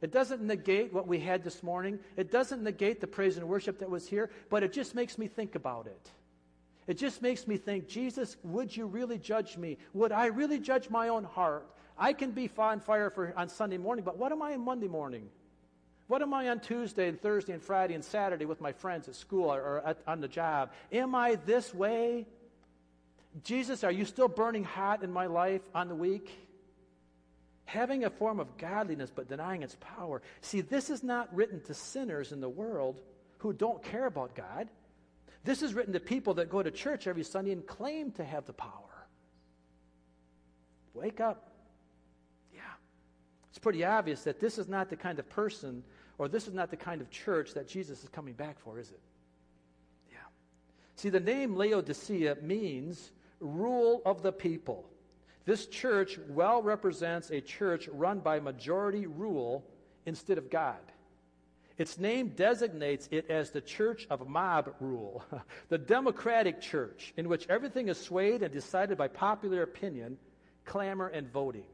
[0.00, 1.98] It doesn't negate what we had this morning.
[2.16, 5.26] It doesn't negate the praise and worship that was here, but it just makes me
[5.26, 6.10] think about it.
[6.86, 9.76] It just makes me think, Jesus, would you really judge me?
[9.92, 11.66] Would I really judge my own heart?
[11.98, 14.88] I can be on fire for, on Sunday morning, but what am I on Monday
[14.88, 15.28] morning?
[16.06, 19.14] What am I on Tuesday and Thursday and Friday and Saturday with my friends at
[19.16, 20.72] school or at, on the job?
[20.90, 22.26] Am I this way?
[23.44, 26.47] Jesus, are you still burning hot in my life on the week?
[27.68, 30.22] Having a form of godliness but denying its power.
[30.40, 32.98] See, this is not written to sinners in the world
[33.38, 34.68] who don't care about God.
[35.44, 38.46] This is written to people that go to church every Sunday and claim to have
[38.46, 39.06] the power.
[40.94, 41.52] Wake up.
[42.54, 42.60] Yeah.
[43.50, 45.84] It's pretty obvious that this is not the kind of person
[46.16, 48.88] or this is not the kind of church that Jesus is coming back for, is
[48.88, 49.00] it?
[50.10, 50.16] Yeah.
[50.96, 54.88] See, the name Laodicea means rule of the people.
[55.48, 59.64] This church well represents a church run by majority rule
[60.04, 60.76] instead of God.
[61.78, 65.24] Its name designates it as the church of mob rule,
[65.70, 70.18] the democratic church, in which everything is swayed and decided by popular opinion,
[70.66, 71.64] clamor, and voting.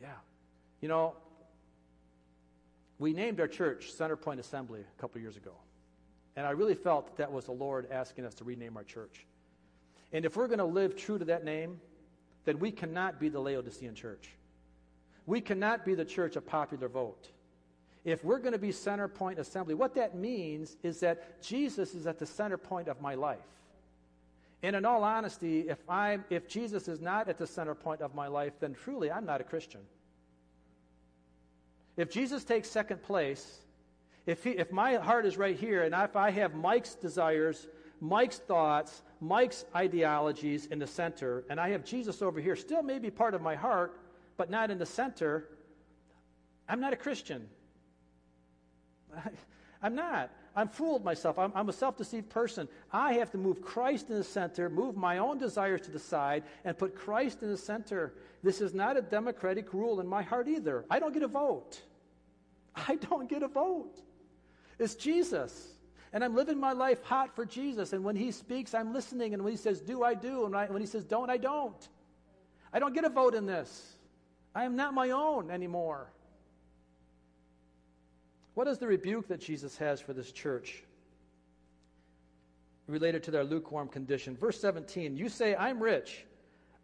[0.00, 0.08] Yeah.
[0.80, 1.16] You know,
[2.98, 5.52] we named our church Center Point Assembly a couple years ago.
[6.34, 9.26] And I really felt that, that was the Lord asking us to rename our church.
[10.12, 11.80] And if we're going to live true to that name,
[12.44, 14.30] then we cannot be the Laodicean church.
[15.26, 17.28] We cannot be the church of popular vote.
[18.04, 22.06] If we're going to be center point assembly, what that means is that Jesus is
[22.06, 23.38] at the center point of my life.
[24.64, 28.14] And in all honesty, if, i if Jesus is not at the center point of
[28.14, 29.80] my life, then truly I'm not a Christian.
[31.96, 33.60] If Jesus takes second place,
[34.26, 37.66] if, he, if my heart is right here, and if I have Mike's desires,
[38.02, 43.10] Mike's thoughts, Mike's ideologies in the center, and I have Jesus over here, still maybe
[43.12, 44.00] part of my heart,
[44.36, 45.48] but not in the center,
[46.68, 47.48] I'm not a Christian.
[49.82, 50.32] I'm not.
[50.56, 51.38] I'm fooled myself.
[51.38, 52.66] I'm, I'm a self deceived person.
[52.92, 56.42] I have to move Christ in the center, move my own desires to the side,
[56.64, 58.14] and put Christ in the center.
[58.42, 60.84] This is not a democratic rule in my heart either.
[60.90, 61.80] I don't get a vote.
[62.74, 64.00] I don't get a vote.
[64.80, 65.71] It's Jesus.
[66.12, 67.92] And I'm living my life hot for Jesus.
[67.92, 69.32] And when he speaks, I'm listening.
[69.32, 70.44] And when he says, do, I do.
[70.44, 71.88] And when he says, don't, I don't.
[72.72, 73.96] I don't get a vote in this.
[74.54, 76.10] I am not my own anymore.
[78.54, 80.82] What is the rebuke that Jesus has for this church
[82.86, 84.36] related to their lukewarm condition?
[84.36, 86.26] Verse 17 You say, I'm rich.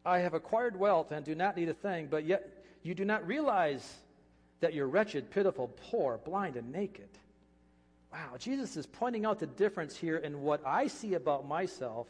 [0.07, 3.27] I have acquired wealth and do not need a thing, but yet you do not
[3.27, 3.97] realize
[4.61, 7.09] that you're wretched, pitiful, poor, blind, and naked.
[8.13, 12.07] Wow, Jesus is pointing out the difference here in what I see about myself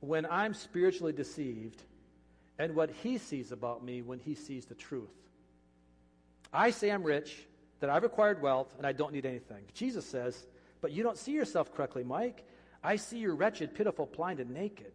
[0.00, 1.82] when I'm spiritually deceived
[2.58, 5.10] and what he sees about me when he sees the truth.
[6.52, 7.46] I say I'm rich,
[7.80, 9.62] that I've acquired wealth, and I don't need anything.
[9.74, 10.46] Jesus says,
[10.80, 12.44] But you don't see yourself correctly, Mike.
[12.82, 14.92] I see you're wretched, pitiful, blind, and naked.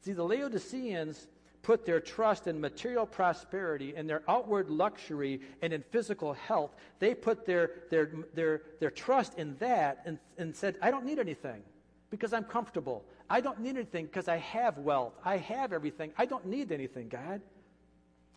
[0.00, 1.26] See, the Laodiceans
[1.62, 6.74] put their trust in material prosperity and their outward luxury and in physical health.
[6.98, 11.18] They put their, their, their, their trust in that and, and said, I don't need
[11.18, 11.62] anything
[12.10, 13.04] because I'm comfortable.
[13.28, 15.14] I don't need anything because I have wealth.
[15.24, 16.12] I have everything.
[16.16, 17.42] I don't need anything, God.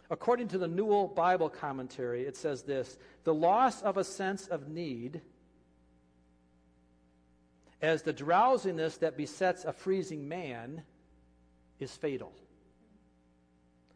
[0.09, 4.67] According to the Newell Bible commentary, it says this The loss of a sense of
[4.67, 5.21] need
[7.81, 10.83] as the drowsiness that besets a freezing man
[11.79, 12.33] is fatal.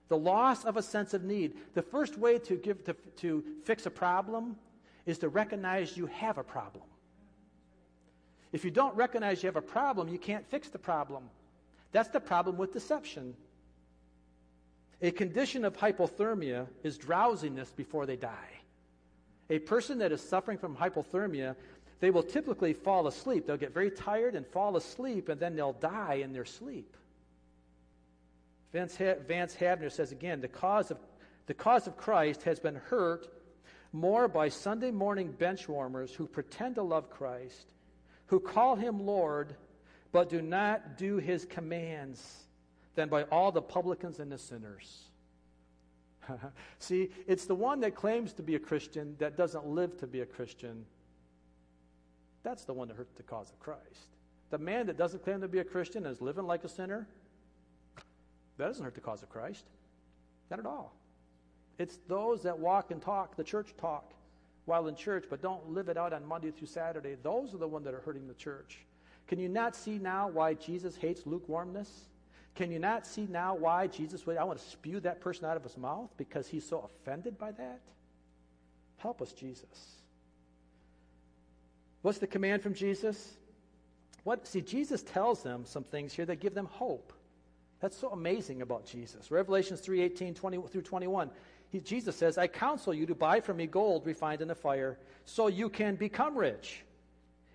[0.07, 1.53] The loss of a sense of need.
[1.73, 4.55] The first way to, give, to, to fix a problem
[5.05, 6.83] is to recognize you have a problem.
[8.51, 11.23] If you don't recognize you have a problem, you can't fix the problem.
[11.91, 13.35] That's the problem with deception.
[15.01, 18.61] A condition of hypothermia is drowsiness before they die.
[19.49, 21.55] A person that is suffering from hypothermia,
[21.99, 23.45] they will typically fall asleep.
[23.45, 26.95] They'll get very tired and fall asleep, and then they'll die in their sleep.
[28.75, 30.97] Vance, ha- Vance Havner says again the cause, of,
[31.45, 33.25] the cause of Christ has been hurt
[33.93, 37.71] more by Sunday morning bench warmers who pretend to love Christ,
[38.25, 39.55] who call him Lord,
[40.11, 42.43] but do not do his commands
[42.95, 45.05] than by all the publicans and the sinners.
[46.79, 50.19] See, it's the one that claims to be a Christian that doesn't live to be
[50.19, 50.85] a Christian.
[52.43, 54.17] That's the one that hurts the cause of Christ.
[54.49, 57.07] The man that doesn't claim to be a Christian and is living like a sinner,
[58.57, 59.65] that doesn't hurt the cause of Christ.
[60.49, 60.93] Not at all.
[61.77, 64.13] It's those that walk and talk, the church talk,
[64.65, 67.15] while in church, but don't live it out on Monday through Saturday.
[67.21, 68.79] Those are the ones that are hurting the church.
[69.27, 71.89] Can you not see now why Jesus hates lukewarmness?
[72.55, 75.57] Can you not see now why Jesus would, I want to spew that person out
[75.57, 77.81] of his mouth because he's so offended by that?
[78.97, 79.95] Help us, Jesus.
[82.01, 83.33] What's the command from Jesus?
[84.23, 87.11] What, see, Jesus tells them some things here that give them hope.
[87.85, 89.29] That's so amazing about Jesus.
[89.29, 91.29] Revelations 3 18 20 through 21.
[91.69, 94.97] He, Jesus says, I counsel you to buy from me gold refined in the fire
[95.25, 96.83] so you can become rich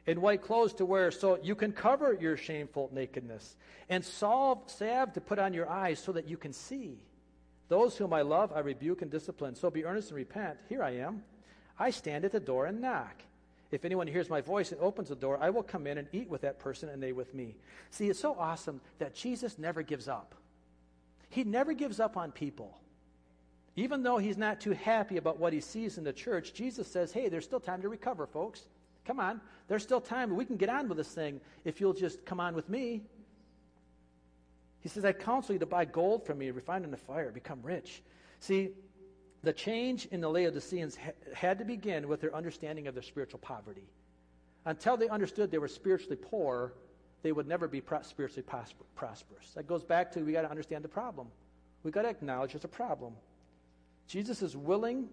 [0.07, 3.57] and white clothes to wear so you can cover your shameful nakedness,
[3.89, 7.03] and salve, salve to put on your eyes so that you can see.
[7.67, 9.57] Those whom I love, I rebuke and discipline.
[9.57, 10.59] So be earnest and repent.
[10.69, 11.25] Here I am.
[11.77, 13.21] I stand at the door and knock.
[13.71, 16.29] If anyone hears my voice and opens the door, I will come in and eat
[16.29, 17.55] with that person and they with me.
[17.91, 20.35] See, it's so awesome that Jesus never gives up.
[21.29, 22.77] He never gives up on people.
[23.77, 27.13] Even though he's not too happy about what he sees in the church, Jesus says,
[27.13, 28.63] hey, there's still time to recover, folks.
[29.05, 29.41] Come on.
[29.69, 30.35] There's still time.
[30.35, 33.03] We can get on with this thing if you'll just come on with me.
[34.81, 37.61] He says, I counsel you to buy gold from me, refined in the fire, become
[37.63, 38.03] rich.
[38.41, 38.71] See,
[39.43, 43.39] the change in the Laodiceans ha- had to begin with their understanding of their spiritual
[43.39, 43.89] poverty.
[44.67, 46.75] Until they understood they were spiritually poor,
[47.23, 49.51] they would never be pro- spiritually pros- prosperous.
[49.55, 51.29] That goes back to we got to understand the problem.
[51.83, 53.15] We got to acknowledge there's a problem.
[54.07, 55.09] Jesus is willing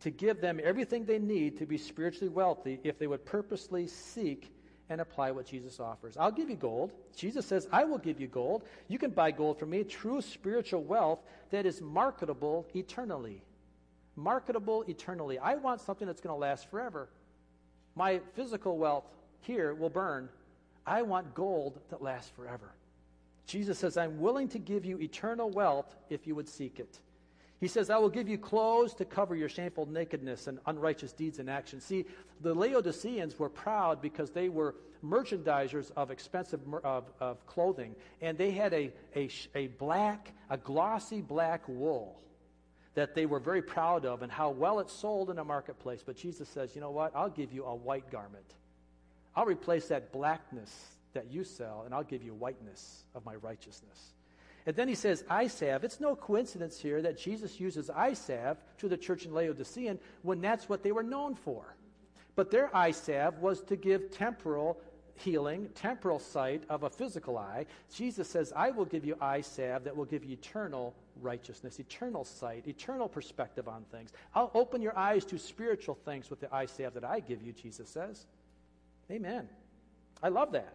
[0.00, 4.52] to give them everything they need to be spiritually wealthy if they would purposely seek
[4.88, 6.16] and apply what Jesus offers.
[6.16, 6.92] I'll give you gold.
[7.16, 8.64] Jesus says, I will give you gold.
[8.88, 11.18] You can buy gold from me, true spiritual wealth
[11.50, 13.42] that is marketable eternally.
[14.16, 15.38] Marketable eternally.
[15.38, 17.08] I want something that's going to last forever.
[17.94, 19.04] My physical wealth
[19.40, 20.28] here will burn.
[20.86, 22.72] I want gold that lasts forever.
[23.46, 26.98] Jesus says, I'm willing to give you eternal wealth if you would seek it.
[27.60, 31.38] He says, I will give you clothes to cover your shameful nakedness and unrighteous deeds
[31.38, 31.84] and actions.
[31.84, 32.04] See,
[32.42, 38.50] the Laodiceans were proud because they were merchandisers of expensive of, of clothing, and they
[38.50, 42.20] had a, a, a black, a glossy black wool
[42.96, 46.02] that they were very proud of and how well it sold in a marketplace.
[46.04, 47.14] But Jesus says, you know what?
[47.14, 48.54] I'll give you a white garment.
[49.36, 50.74] I'll replace that blackness
[51.12, 54.14] that you sell, and I'll give you whiteness of my righteousness.
[54.64, 55.84] And then he says, eye salve.
[55.84, 60.40] It's no coincidence here that Jesus uses eye salve to the church in Laodicean when
[60.40, 61.76] that's what they were known for.
[62.34, 64.80] But their eye salve was to give temporal
[65.16, 67.66] healing, temporal sight of a physical eye.
[67.94, 72.24] Jesus says, I will give you eye salve that will give you eternal righteousness, eternal
[72.24, 74.12] sight, eternal perspective on things.
[74.34, 77.52] I'll open your eyes to spiritual things with the eye salve that I give you,
[77.52, 78.26] Jesus says.
[79.10, 79.48] Amen.
[80.22, 80.74] I love that.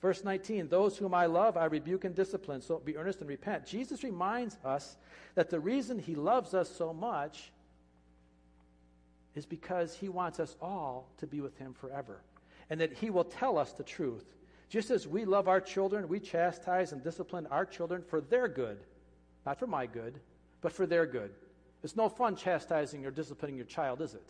[0.00, 3.66] Verse 19, those whom I love, I rebuke and discipline, so be earnest and repent.
[3.66, 4.96] Jesus reminds us
[5.34, 7.50] that the reason he loves us so much
[9.34, 12.20] is because he wants us all to be with him forever,
[12.70, 14.24] and that he will tell us the truth.
[14.68, 18.78] Just as we love our children, we chastise and discipline our children for their good,
[19.46, 20.20] not for my good,
[20.60, 21.30] but for their good.
[21.82, 24.28] It's no fun chastising or disciplining your child, is it?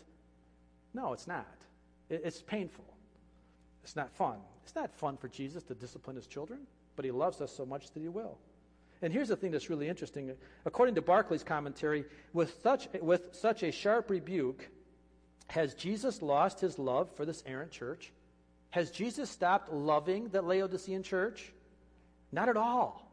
[0.93, 1.57] No, it's not.
[2.09, 2.85] It's painful.
[3.83, 4.37] It's not fun.
[4.63, 6.59] It's not fun for Jesus to discipline his children,
[6.95, 8.37] but he loves us so much that he will.
[9.01, 10.31] And here's the thing that's really interesting.
[10.65, 14.67] According to Barclay's commentary, with such, with such a sharp rebuke,
[15.47, 18.11] has Jesus lost his love for this errant church?
[18.71, 21.53] Has Jesus stopped loving the Laodicean church?
[22.31, 23.06] Not at all.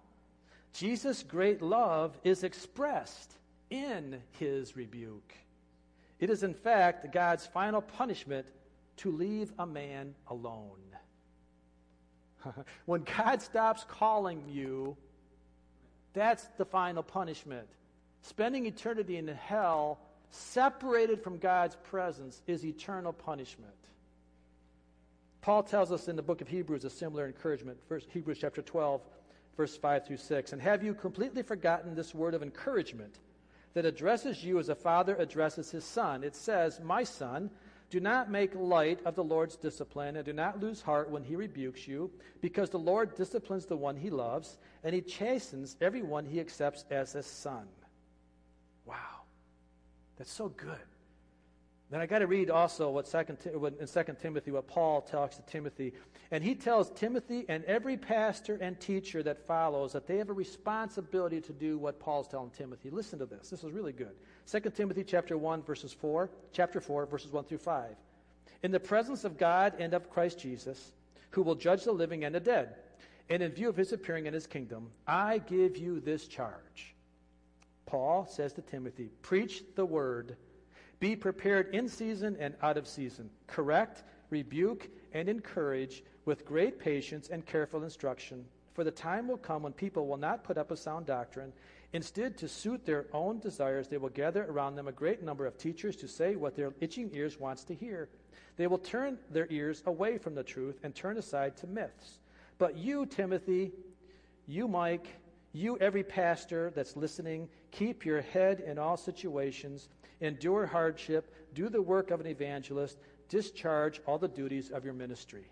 [0.74, 3.32] Jesus' great love is expressed
[3.70, 5.32] in his rebuke.
[6.18, 8.46] It is, in fact, God's final punishment
[8.98, 10.80] to leave a man alone.
[12.86, 14.96] when God stops calling you,
[16.12, 17.68] that's the final punishment.
[18.22, 20.00] Spending eternity in hell,
[20.30, 23.70] separated from God's presence, is eternal punishment.
[25.40, 27.78] Paul tells us in the book of Hebrews a similar encouragement.
[27.86, 29.02] First, Hebrews chapter 12,
[29.56, 30.52] verse 5 through 6.
[30.52, 33.18] And have you completely forgotten this word of encouragement
[33.74, 36.24] that addresses you as a father addresses his son?
[36.24, 37.50] It says, My son,
[37.90, 41.36] do not make light of the Lord's discipline, and do not lose heart when he
[41.36, 46.40] rebukes you, because the Lord disciplines the one he loves, and he chastens everyone he
[46.40, 47.66] accepts as a son.
[48.84, 49.22] Wow.
[50.16, 50.78] That's so good.
[51.90, 55.42] Then I got to read also what second, in 2 Timothy, what Paul talks to
[55.42, 55.92] Timothy.
[56.30, 60.32] And he tells Timothy and every pastor and teacher that follows that they have a
[60.32, 62.90] responsibility to do what Paul's telling Timothy.
[62.90, 63.50] Listen to this.
[63.50, 64.16] This is really good.
[64.50, 67.94] 2 Timothy chapter 1, verses 4, chapter 4, verses 1 through 5.
[68.62, 70.92] In the presence of God and of Christ Jesus,
[71.30, 72.76] who will judge the living and the dead,
[73.28, 76.94] and in view of his appearing in his kingdom, I give you this charge.
[77.86, 80.36] Paul says to Timothy, Preach the word,
[81.04, 87.28] be prepared in season and out of season, correct, rebuke, and encourage with great patience
[87.28, 88.42] and careful instruction.
[88.72, 91.52] For the time will come when people will not put up a sound doctrine
[91.94, 95.56] Instead, to suit their own desires, they will gather around them a great number of
[95.56, 98.08] teachers to say what their itching ears wants to hear.
[98.56, 102.18] They will turn their ears away from the truth and turn aside to myths.
[102.58, 103.70] But you, Timothy,
[104.48, 105.06] you, Mike,
[105.54, 109.88] you, every pastor that's listening, keep your head in all situations,
[110.20, 112.98] endure hardship, do the work of an evangelist,
[113.28, 115.48] discharge all the duties of your ministry.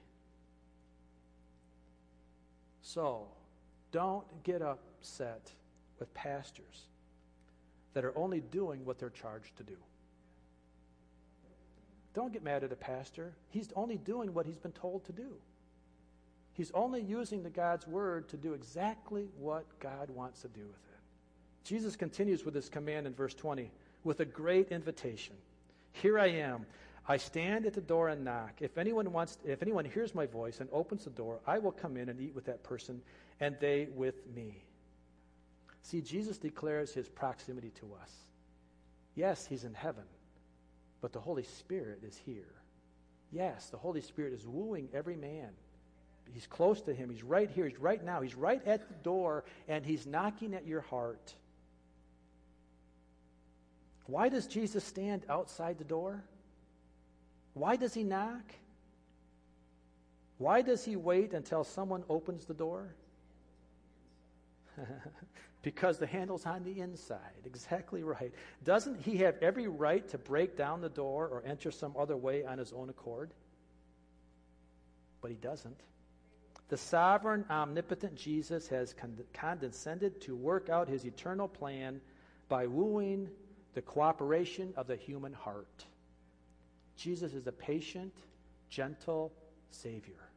[2.82, 3.28] So,
[3.92, 5.52] don't get upset
[6.00, 6.88] with pastors
[7.94, 9.76] that are only doing what they're charged to do.
[12.12, 13.32] Don't get mad at a pastor.
[13.50, 15.36] He's only doing what he's been told to do.
[16.54, 20.70] He's only using the God's word to do exactly what God wants to do with
[20.70, 21.64] it.
[21.64, 23.70] Jesus continues with this command in verse 20
[24.04, 25.34] with a great invitation.
[25.92, 26.66] Here I am.
[27.08, 28.54] I stand at the door and knock.
[28.60, 31.96] If anyone wants if anyone hears my voice and opens the door, I will come
[31.96, 33.00] in and eat with that person
[33.40, 34.62] and they with me.
[35.82, 38.12] See, Jesus declares his proximity to us.
[39.14, 40.04] Yes, he's in heaven,
[41.00, 42.54] but the Holy Spirit is here.
[43.32, 45.50] Yes, the Holy Spirit is wooing every man.
[46.32, 47.10] He's close to him.
[47.10, 47.66] He's right here.
[47.66, 48.20] He's right now.
[48.20, 51.34] He's right at the door, and he's knocking at your heart.
[54.06, 56.22] Why does Jesus stand outside the door?
[57.54, 58.44] Why does he knock?
[60.38, 62.94] Why does he wait until someone opens the door?
[65.62, 67.18] because the handle's on the inside.
[67.44, 68.32] Exactly right.
[68.64, 72.44] Doesn't he have every right to break down the door or enter some other way
[72.44, 73.30] on his own accord?
[75.20, 75.78] But he doesn't.
[76.72, 78.94] The sovereign, omnipotent Jesus has
[79.34, 82.00] condescended to work out his eternal plan
[82.48, 83.28] by wooing
[83.74, 85.84] the cooperation of the human heart.
[86.96, 88.14] Jesus is a patient,
[88.70, 89.34] gentle
[89.68, 90.30] Savior.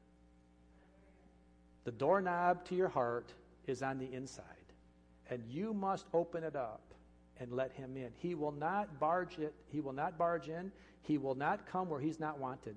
[1.86, 3.32] The doorknob to your heart
[3.66, 4.44] is on the inside
[5.30, 6.94] and you must open it up
[7.40, 8.10] and let him in.
[8.18, 12.02] He will not barge it, he will not barge in, he will not come where
[12.02, 12.76] he's not wanted.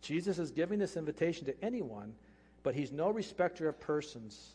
[0.00, 2.14] Jesus is giving this invitation to anyone,
[2.62, 4.54] but he's no respecter of persons.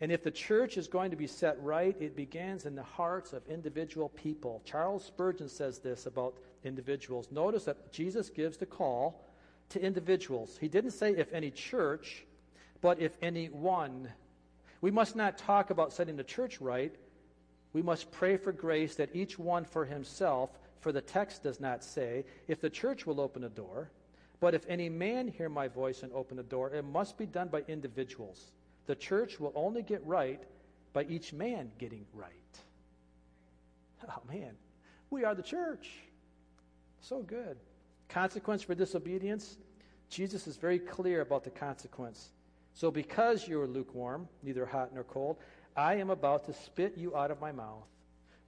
[0.00, 3.34] And if the church is going to be set right, it begins in the hearts
[3.34, 4.62] of individual people.
[4.64, 7.28] Charles Spurgeon says this about individuals.
[7.30, 9.26] Notice that Jesus gives the call
[9.70, 10.56] to individuals.
[10.58, 12.24] He didn't say if any church,
[12.80, 14.08] but if any one.
[14.80, 16.94] We must not talk about setting the church right.
[17.74, 21.84] We must pray for grace that each one for himself, for the text does not
[21.84, 23.90] say, if the church will open a door.
[24.40, 27.48] But if any man hear my voice and open the door, it must be done
[27.48, 28.52] by individuals.
[28.86, 30.42] The church will only get right
[30.92, 32.30] by each man getting right.
[34.08, 34.52] Oh, man.
[35.10, 35.90] We are the church.
[37.00, 37.58] So good.
[38.08, 39.58] Consequence for disobedience.
[40.08, 42.30] Jesus is very clear about the consequence.
[42.72, 45.36] So, because you are lukewarm, neither hot nor cold,
[45.76, 47.84] I am about to spit you out of my mouth.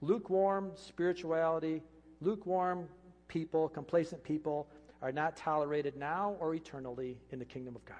[0.01, 1.81] Lukewarm spirituality,
[2.19, 2.87] lukewarm
[3.27, 4.67] people, complacent people
[5.03, 7.97] are not tolerated now or eternally in the kingdom of God.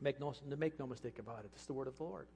[0.00, 1.50] Make no, make no mistake about it.
[1.54, 2.28] It's the word of the Lord.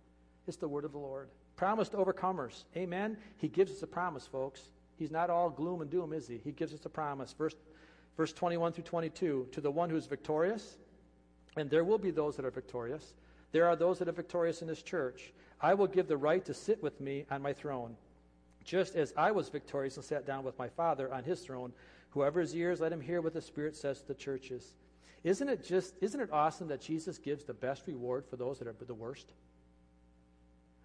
[0.48, 1.28] It's the word of the Lord.
[1.54, 2.64] Promise to overcomers.
[2.76, 3.16] Amen.
[3.36, 4.60] He gives us a promise, folks.
[4.96, 6.40] He's not all gloom and doom, is he?
[6.42, 7.32] He gives us a promise.
[7.32, 7.54] Verse,
[8.16, 10.78] verse 21 through 22 To the one who is victorious,
[11.56, 13.14] and there will be those that are victorious,
[13.52, 15.32] there are those that are victorious in this church.
[15.60, 17.96] I will give the right to sit with me on my throne,
[18.70, 21.72] just as I was victorious and sat down with my Father on his throne.
[22.10, 24.74] Whoever has ears, let him hear what the Spirit says to the churches.
[25.24, 28.68] Isn't it just isn't it awesome that Jesus gives the best reward for those that
[28.68, 29.32] are the worst?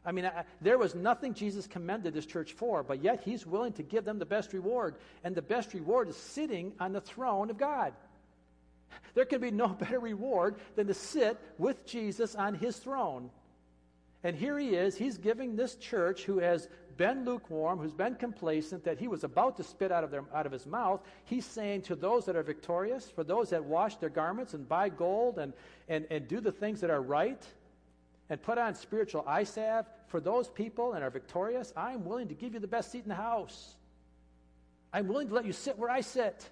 [0.04, 3.74] I mean, I, there was nothing Jesus commended this church for, but yet he's willing
[3.74, 4.96] to give them the best reward.
[5.24, 7.94] And the best reward is sitting on the throne of God.
[9.14, 13.30] There can be no better reward than to sit with Jesus on his throne.
[14.26, 16.68] And here he is, he's giving this church who has
[16.98, 20.46] been lukewarm, who's been complacent, that he was about to spit out of, their, out
[20.46, 24.10] of his mouth, he's saying to those that are victorious, for those that wash their
[24.10, 25.54] garments and buy gold and,
[25.88, 27.44] and, and do the things that are right,
[28.30, 32.34] and put on spiritual eye salve, for those people and are victorious, I'm willing to
[32.36, 33.76] give you the best seat in the house.
[34.94, 36.50] I'm willing to let you sit where I sit.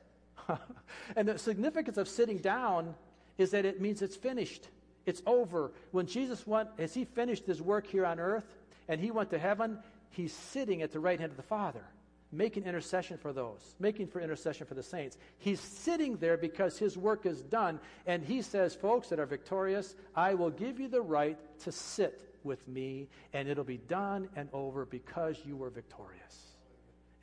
[1.15, 2.93] and the significance of sitting down
[3.37, 4.67] is that it means it's finished.
[5.05, 5.71] It's over.
[5.91, 8.45] When Jesus went, as he finished his work here on earth
[8.87, 9.79] and he went to heaven,
[10.13, 11.83] he's sitting at the right hand of the Father,
[12.31, 15.17] making intercession for those, making for intercession for the saints.
[15.37, 17.79] He's sitting there because his work is done.
[18.07, 22.29] And he says, folks that are victorious, I will give you the right to sit
[22.43, 26.55] with me, and it'll be done and over because you were victorious.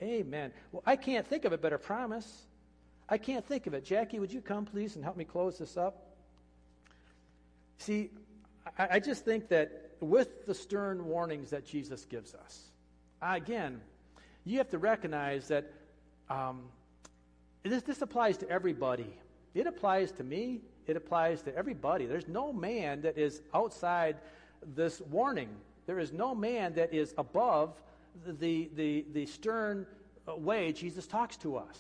[0.02, 0.52] Amen.
[0.72, 2.46] Well, I can't think of a better promise.
[3.08, 3.84] I can't think of it.
[3.84, 6.06] Jackie, would you come, please, and help me close this up?
[7.78, 8.10] See,
[8.78, 12.69] I, I just think that with the stern warnings that Jesus gives us,
[13.22, 13.80] again,
[14.44, 15.70] you have to recognize that
[16.28, 16.62] um,
[17.62, 19.14] this, this applies to everybody.
[19.54, 20.60] It applies to me.
[20.86, 22.06] It applies to everybody.
[22.06, 24.16] There's no man that is outside
[24.74, 25.50] this warning.
[25.86, 27.74] There is no man that is above
[28.26, 29.86] the, the, the stern
[30.26, 31.78] way Jesus talks to us.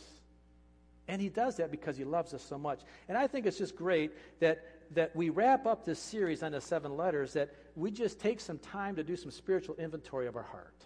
[1.08, 2.80] And he does that because he loves us so much.
[3.08, 6.60] And I think it's just great that, that we wrap up this series on the
[6.60, 10.42] seven letters, that we just take some time to do some spiritual inventory of our
[10.42, 10.84] heart.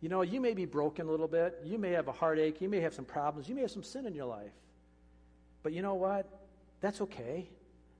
[0.00, 1.60] You know, you may be broken a little bit.
[1.64, 2.60] You may have a heartache.
[2.60, 3.48] You may have some problems.
[3.48, 4.52] You may have some sin in your life.
[5.62, 6.26] But you know what?
[6.80, 7.48] That's okay.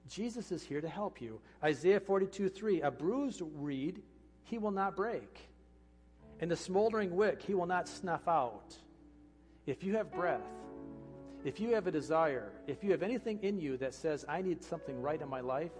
[0.08, 1.40] Jesus is here to help you.
[1.62, 4.02] Isaiah 42 3 A bruised reed
[4.44, 5.38] he will not break,
[6.40, 8.74] and the smoldering wick he will not snuff out.
[9.66, 10.40] If you have breath,
[11.44, 14.64] if you have a desire, if you have anything in you that says, I need
[14.64, 15.70] something right in my life,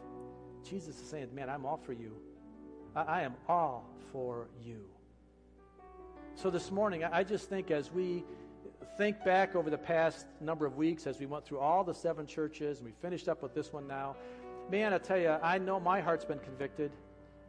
[0.69, 2.15] Jesus is saying, Man, I'm all for you.
[2.95, 4.85] I, I am all for you.
[6.35, 8.25] So this morning, I, just think as we
[8.97, 12.27] think back over the past number of weeks as we went through all the seven
[12.27, 14.17] churches and we finished up with this one now,
[14.71, 16.93] man, I tell you, I know my heart's been convicted.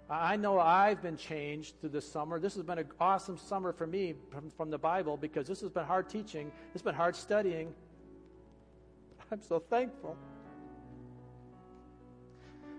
[0.09, 2.37] I know I've been changed through this summer.
[2.37, 5.69] This has been an awesome summer for me from, from the Bible because this has
[5.69, 7.73] been hard teaching, this has been hard studying.
[9.31, 10.17] I'm so thankful.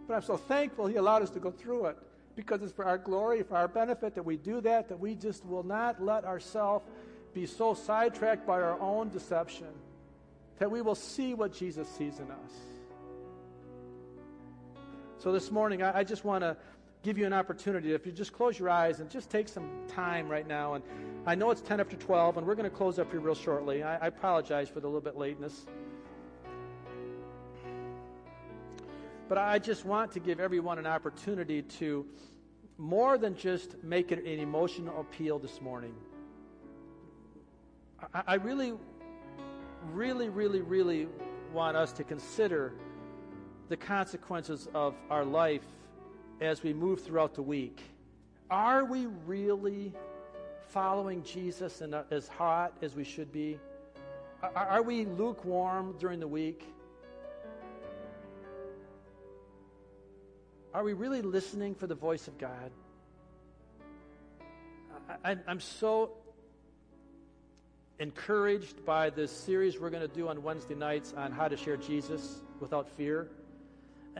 [0.07, 1.97] But I'm so thankful He allowed us to go through it
[2.35, 5.45] because it's for our glory, for our benefit that we do that, that we just
[5.45, 6.85] will not let ourselves
[7.35, 9.69] be so sidetracked by our own deception
[10.59, 12.53] that we will see what Jesus sees in us.
[15.19, 16.57] So this morning, I, I just want to
[17.03, 17.93] give you an opportunity.
[17.93, 20.75] If you just close your eyes and just take some time right now.
[20.75, 20.85] And
[21.27, 23.83] I know it's 10 after 12, and we're going to close up here real shortly.
[23.83, 25.67] I, I apologize for the little bit lateness.
[29.33, 32.05] But I just want to give everyone an opportunity to
[32.77, 35.95] more than just make it an emotional appeal this morning.
[38.13, 38.75] I, I really,
[39.91, 41.09] really, really, really
[41.51, 42.75] want us to consider
[43.71, 45.65] the consequences of our life
[46.43, 47.81] as we move throughout the week.
[48.51, 49.95] Are we really
[50.69, 53.59] following Jesus and as hot as we should be?
[54.43, 56.67] Are, are we lukewarm during the week?
[60.75, 62.71] Are we really listening for the voice of God?
[65.23, 66.13] I, am so
[67.99, 71.77] encouraged by this series we're going to do on Wednesday nights on how to share
[71.77, 73.29] Jesus without fear.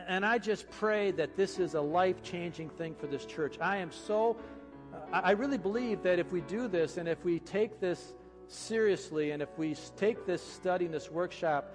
[0.07, 3.57] And I just pray that this is a life changing thing for this church.
[3.59, 4.37] I am so,
[5.11, 8.13] I really believe that if we do this and if we take this
[8.47, 11.73] seriously and if we take this study and this workshop,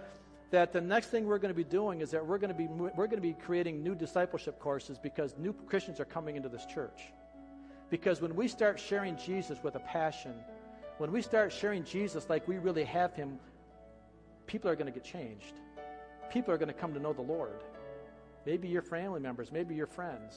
[0.50, 2.66] that the next thing we're going to be doing is that we're going to be
[2.66, 6.64] we're going to be creating new discipleship courses because new Christians are coming into this
[6.64, 7.12] church.
[7.90, 10.34] Because when we start sharing Jesus with a passion,
[10.98, 13.38] when we start sharing Jesus like we really have him,
[14.46, 15.54] people are going to get changed.
[16.30, 17.64] People are going to come to know the Lord.
[18.44, 20.36] Maybe your family members, maybe your friends.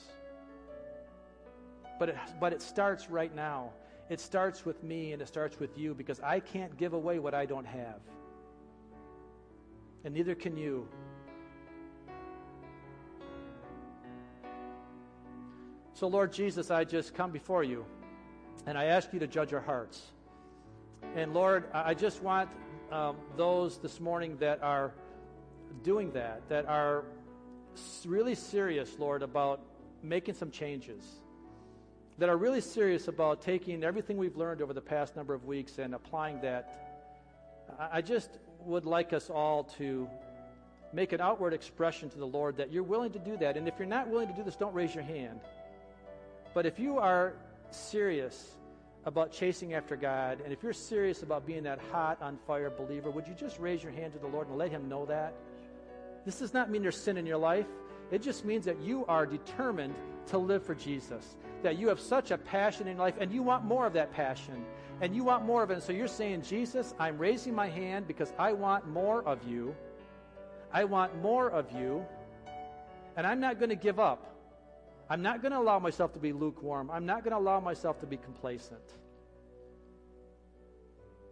[2.00, 3.72] But it, but it starts right now.
[4.10, 7.34] It starts with me and it starts with you because I can't give away what
[7.34, 8.00] I don't have
[10.04, 10.88] and neither can you.
[15.94, 17.86] So, Lord Jesus, I just come before you
[18.66, 20.12] and I ask you to judge our hearts.
[21.16, 22.50] And Lord, I just want
[22.92, 24.94] um, those this morning that are
[25.84, 27.06] doing that, that are
[28.06, 29.62] really serious, Lord, about
[30.04, 31.04] making some changes,
[32.18, 35.78] that are really serious about taking everything we've learned over the past number of weeks
[35.78, 36.92] and applying that.
[37.80, 38.30] I just
[38.66, 40.08] would like us all to
[40.94, 43.58] make an outward expression to the Lord that you're willing to do that.
[43.58, 45.40] And if you're not willing to do this, don't raise your hand.
[46.54, 47.34] But if you are
[47.72, 48.58] serious
[49.06, 53.10] about chasing after God, and if you're serious about being that hot on fire believer,
[53.10, 55.34] would you just raise your hand to the Lord and let Him know that?
[56.26, 57.68] This does not mean there's sin in your life.
[58.12, 59.96] It just means that you are determined
[60.28, 63.64] to live for Jesus, that you have such a passion in life, and you want
[63.64, 64.66] more of that passion
[65.02, 65.74] and you want more of it.
[65.74, 69.76] And so you're saying, Jesus, I'm raising my hand because I want more of you.
[70.72, 72.06] I want more of you.
[73.18, 74.28] And I'm not going to give up.
[75.10, 76.90] I'm not going to allow myself to be lukewarm.
[76.92, 78.80] I'm not going to allow myself to be complacent.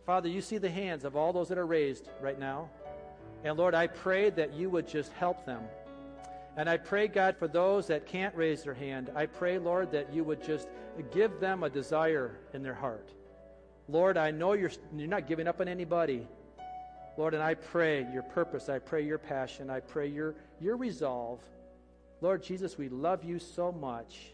[0.05, 2.69] Father, you see the hands of all those that are raised right now.
[3.43, 5.61] And Lord, I pray that you would just help them.
[6.57, 10.11] And I pray, God, for those that can't raise their hand, I pray, Lord, that
[10.11, 10.67] you would just
[11.13, 13.13] give them a desire in their heart.
[13.89, 16.27] Lord, I know you're, you're not giving up on anybody.
[17.17, 18.69] Lord, and I pray your purpose.
[18.69, 19.69] I pray your passion.
[19.69, 21.39] I pray your, your resolve.
[22.21, 24.31] Lord Jesus, we love you so much.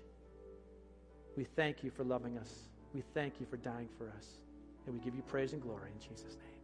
[1.37, 2.53] We thank you for loving us.
[2.93, 4.27] We thank you for dying for us.
[4.85, 6.54] And we give you praise and glory in Jesus' name.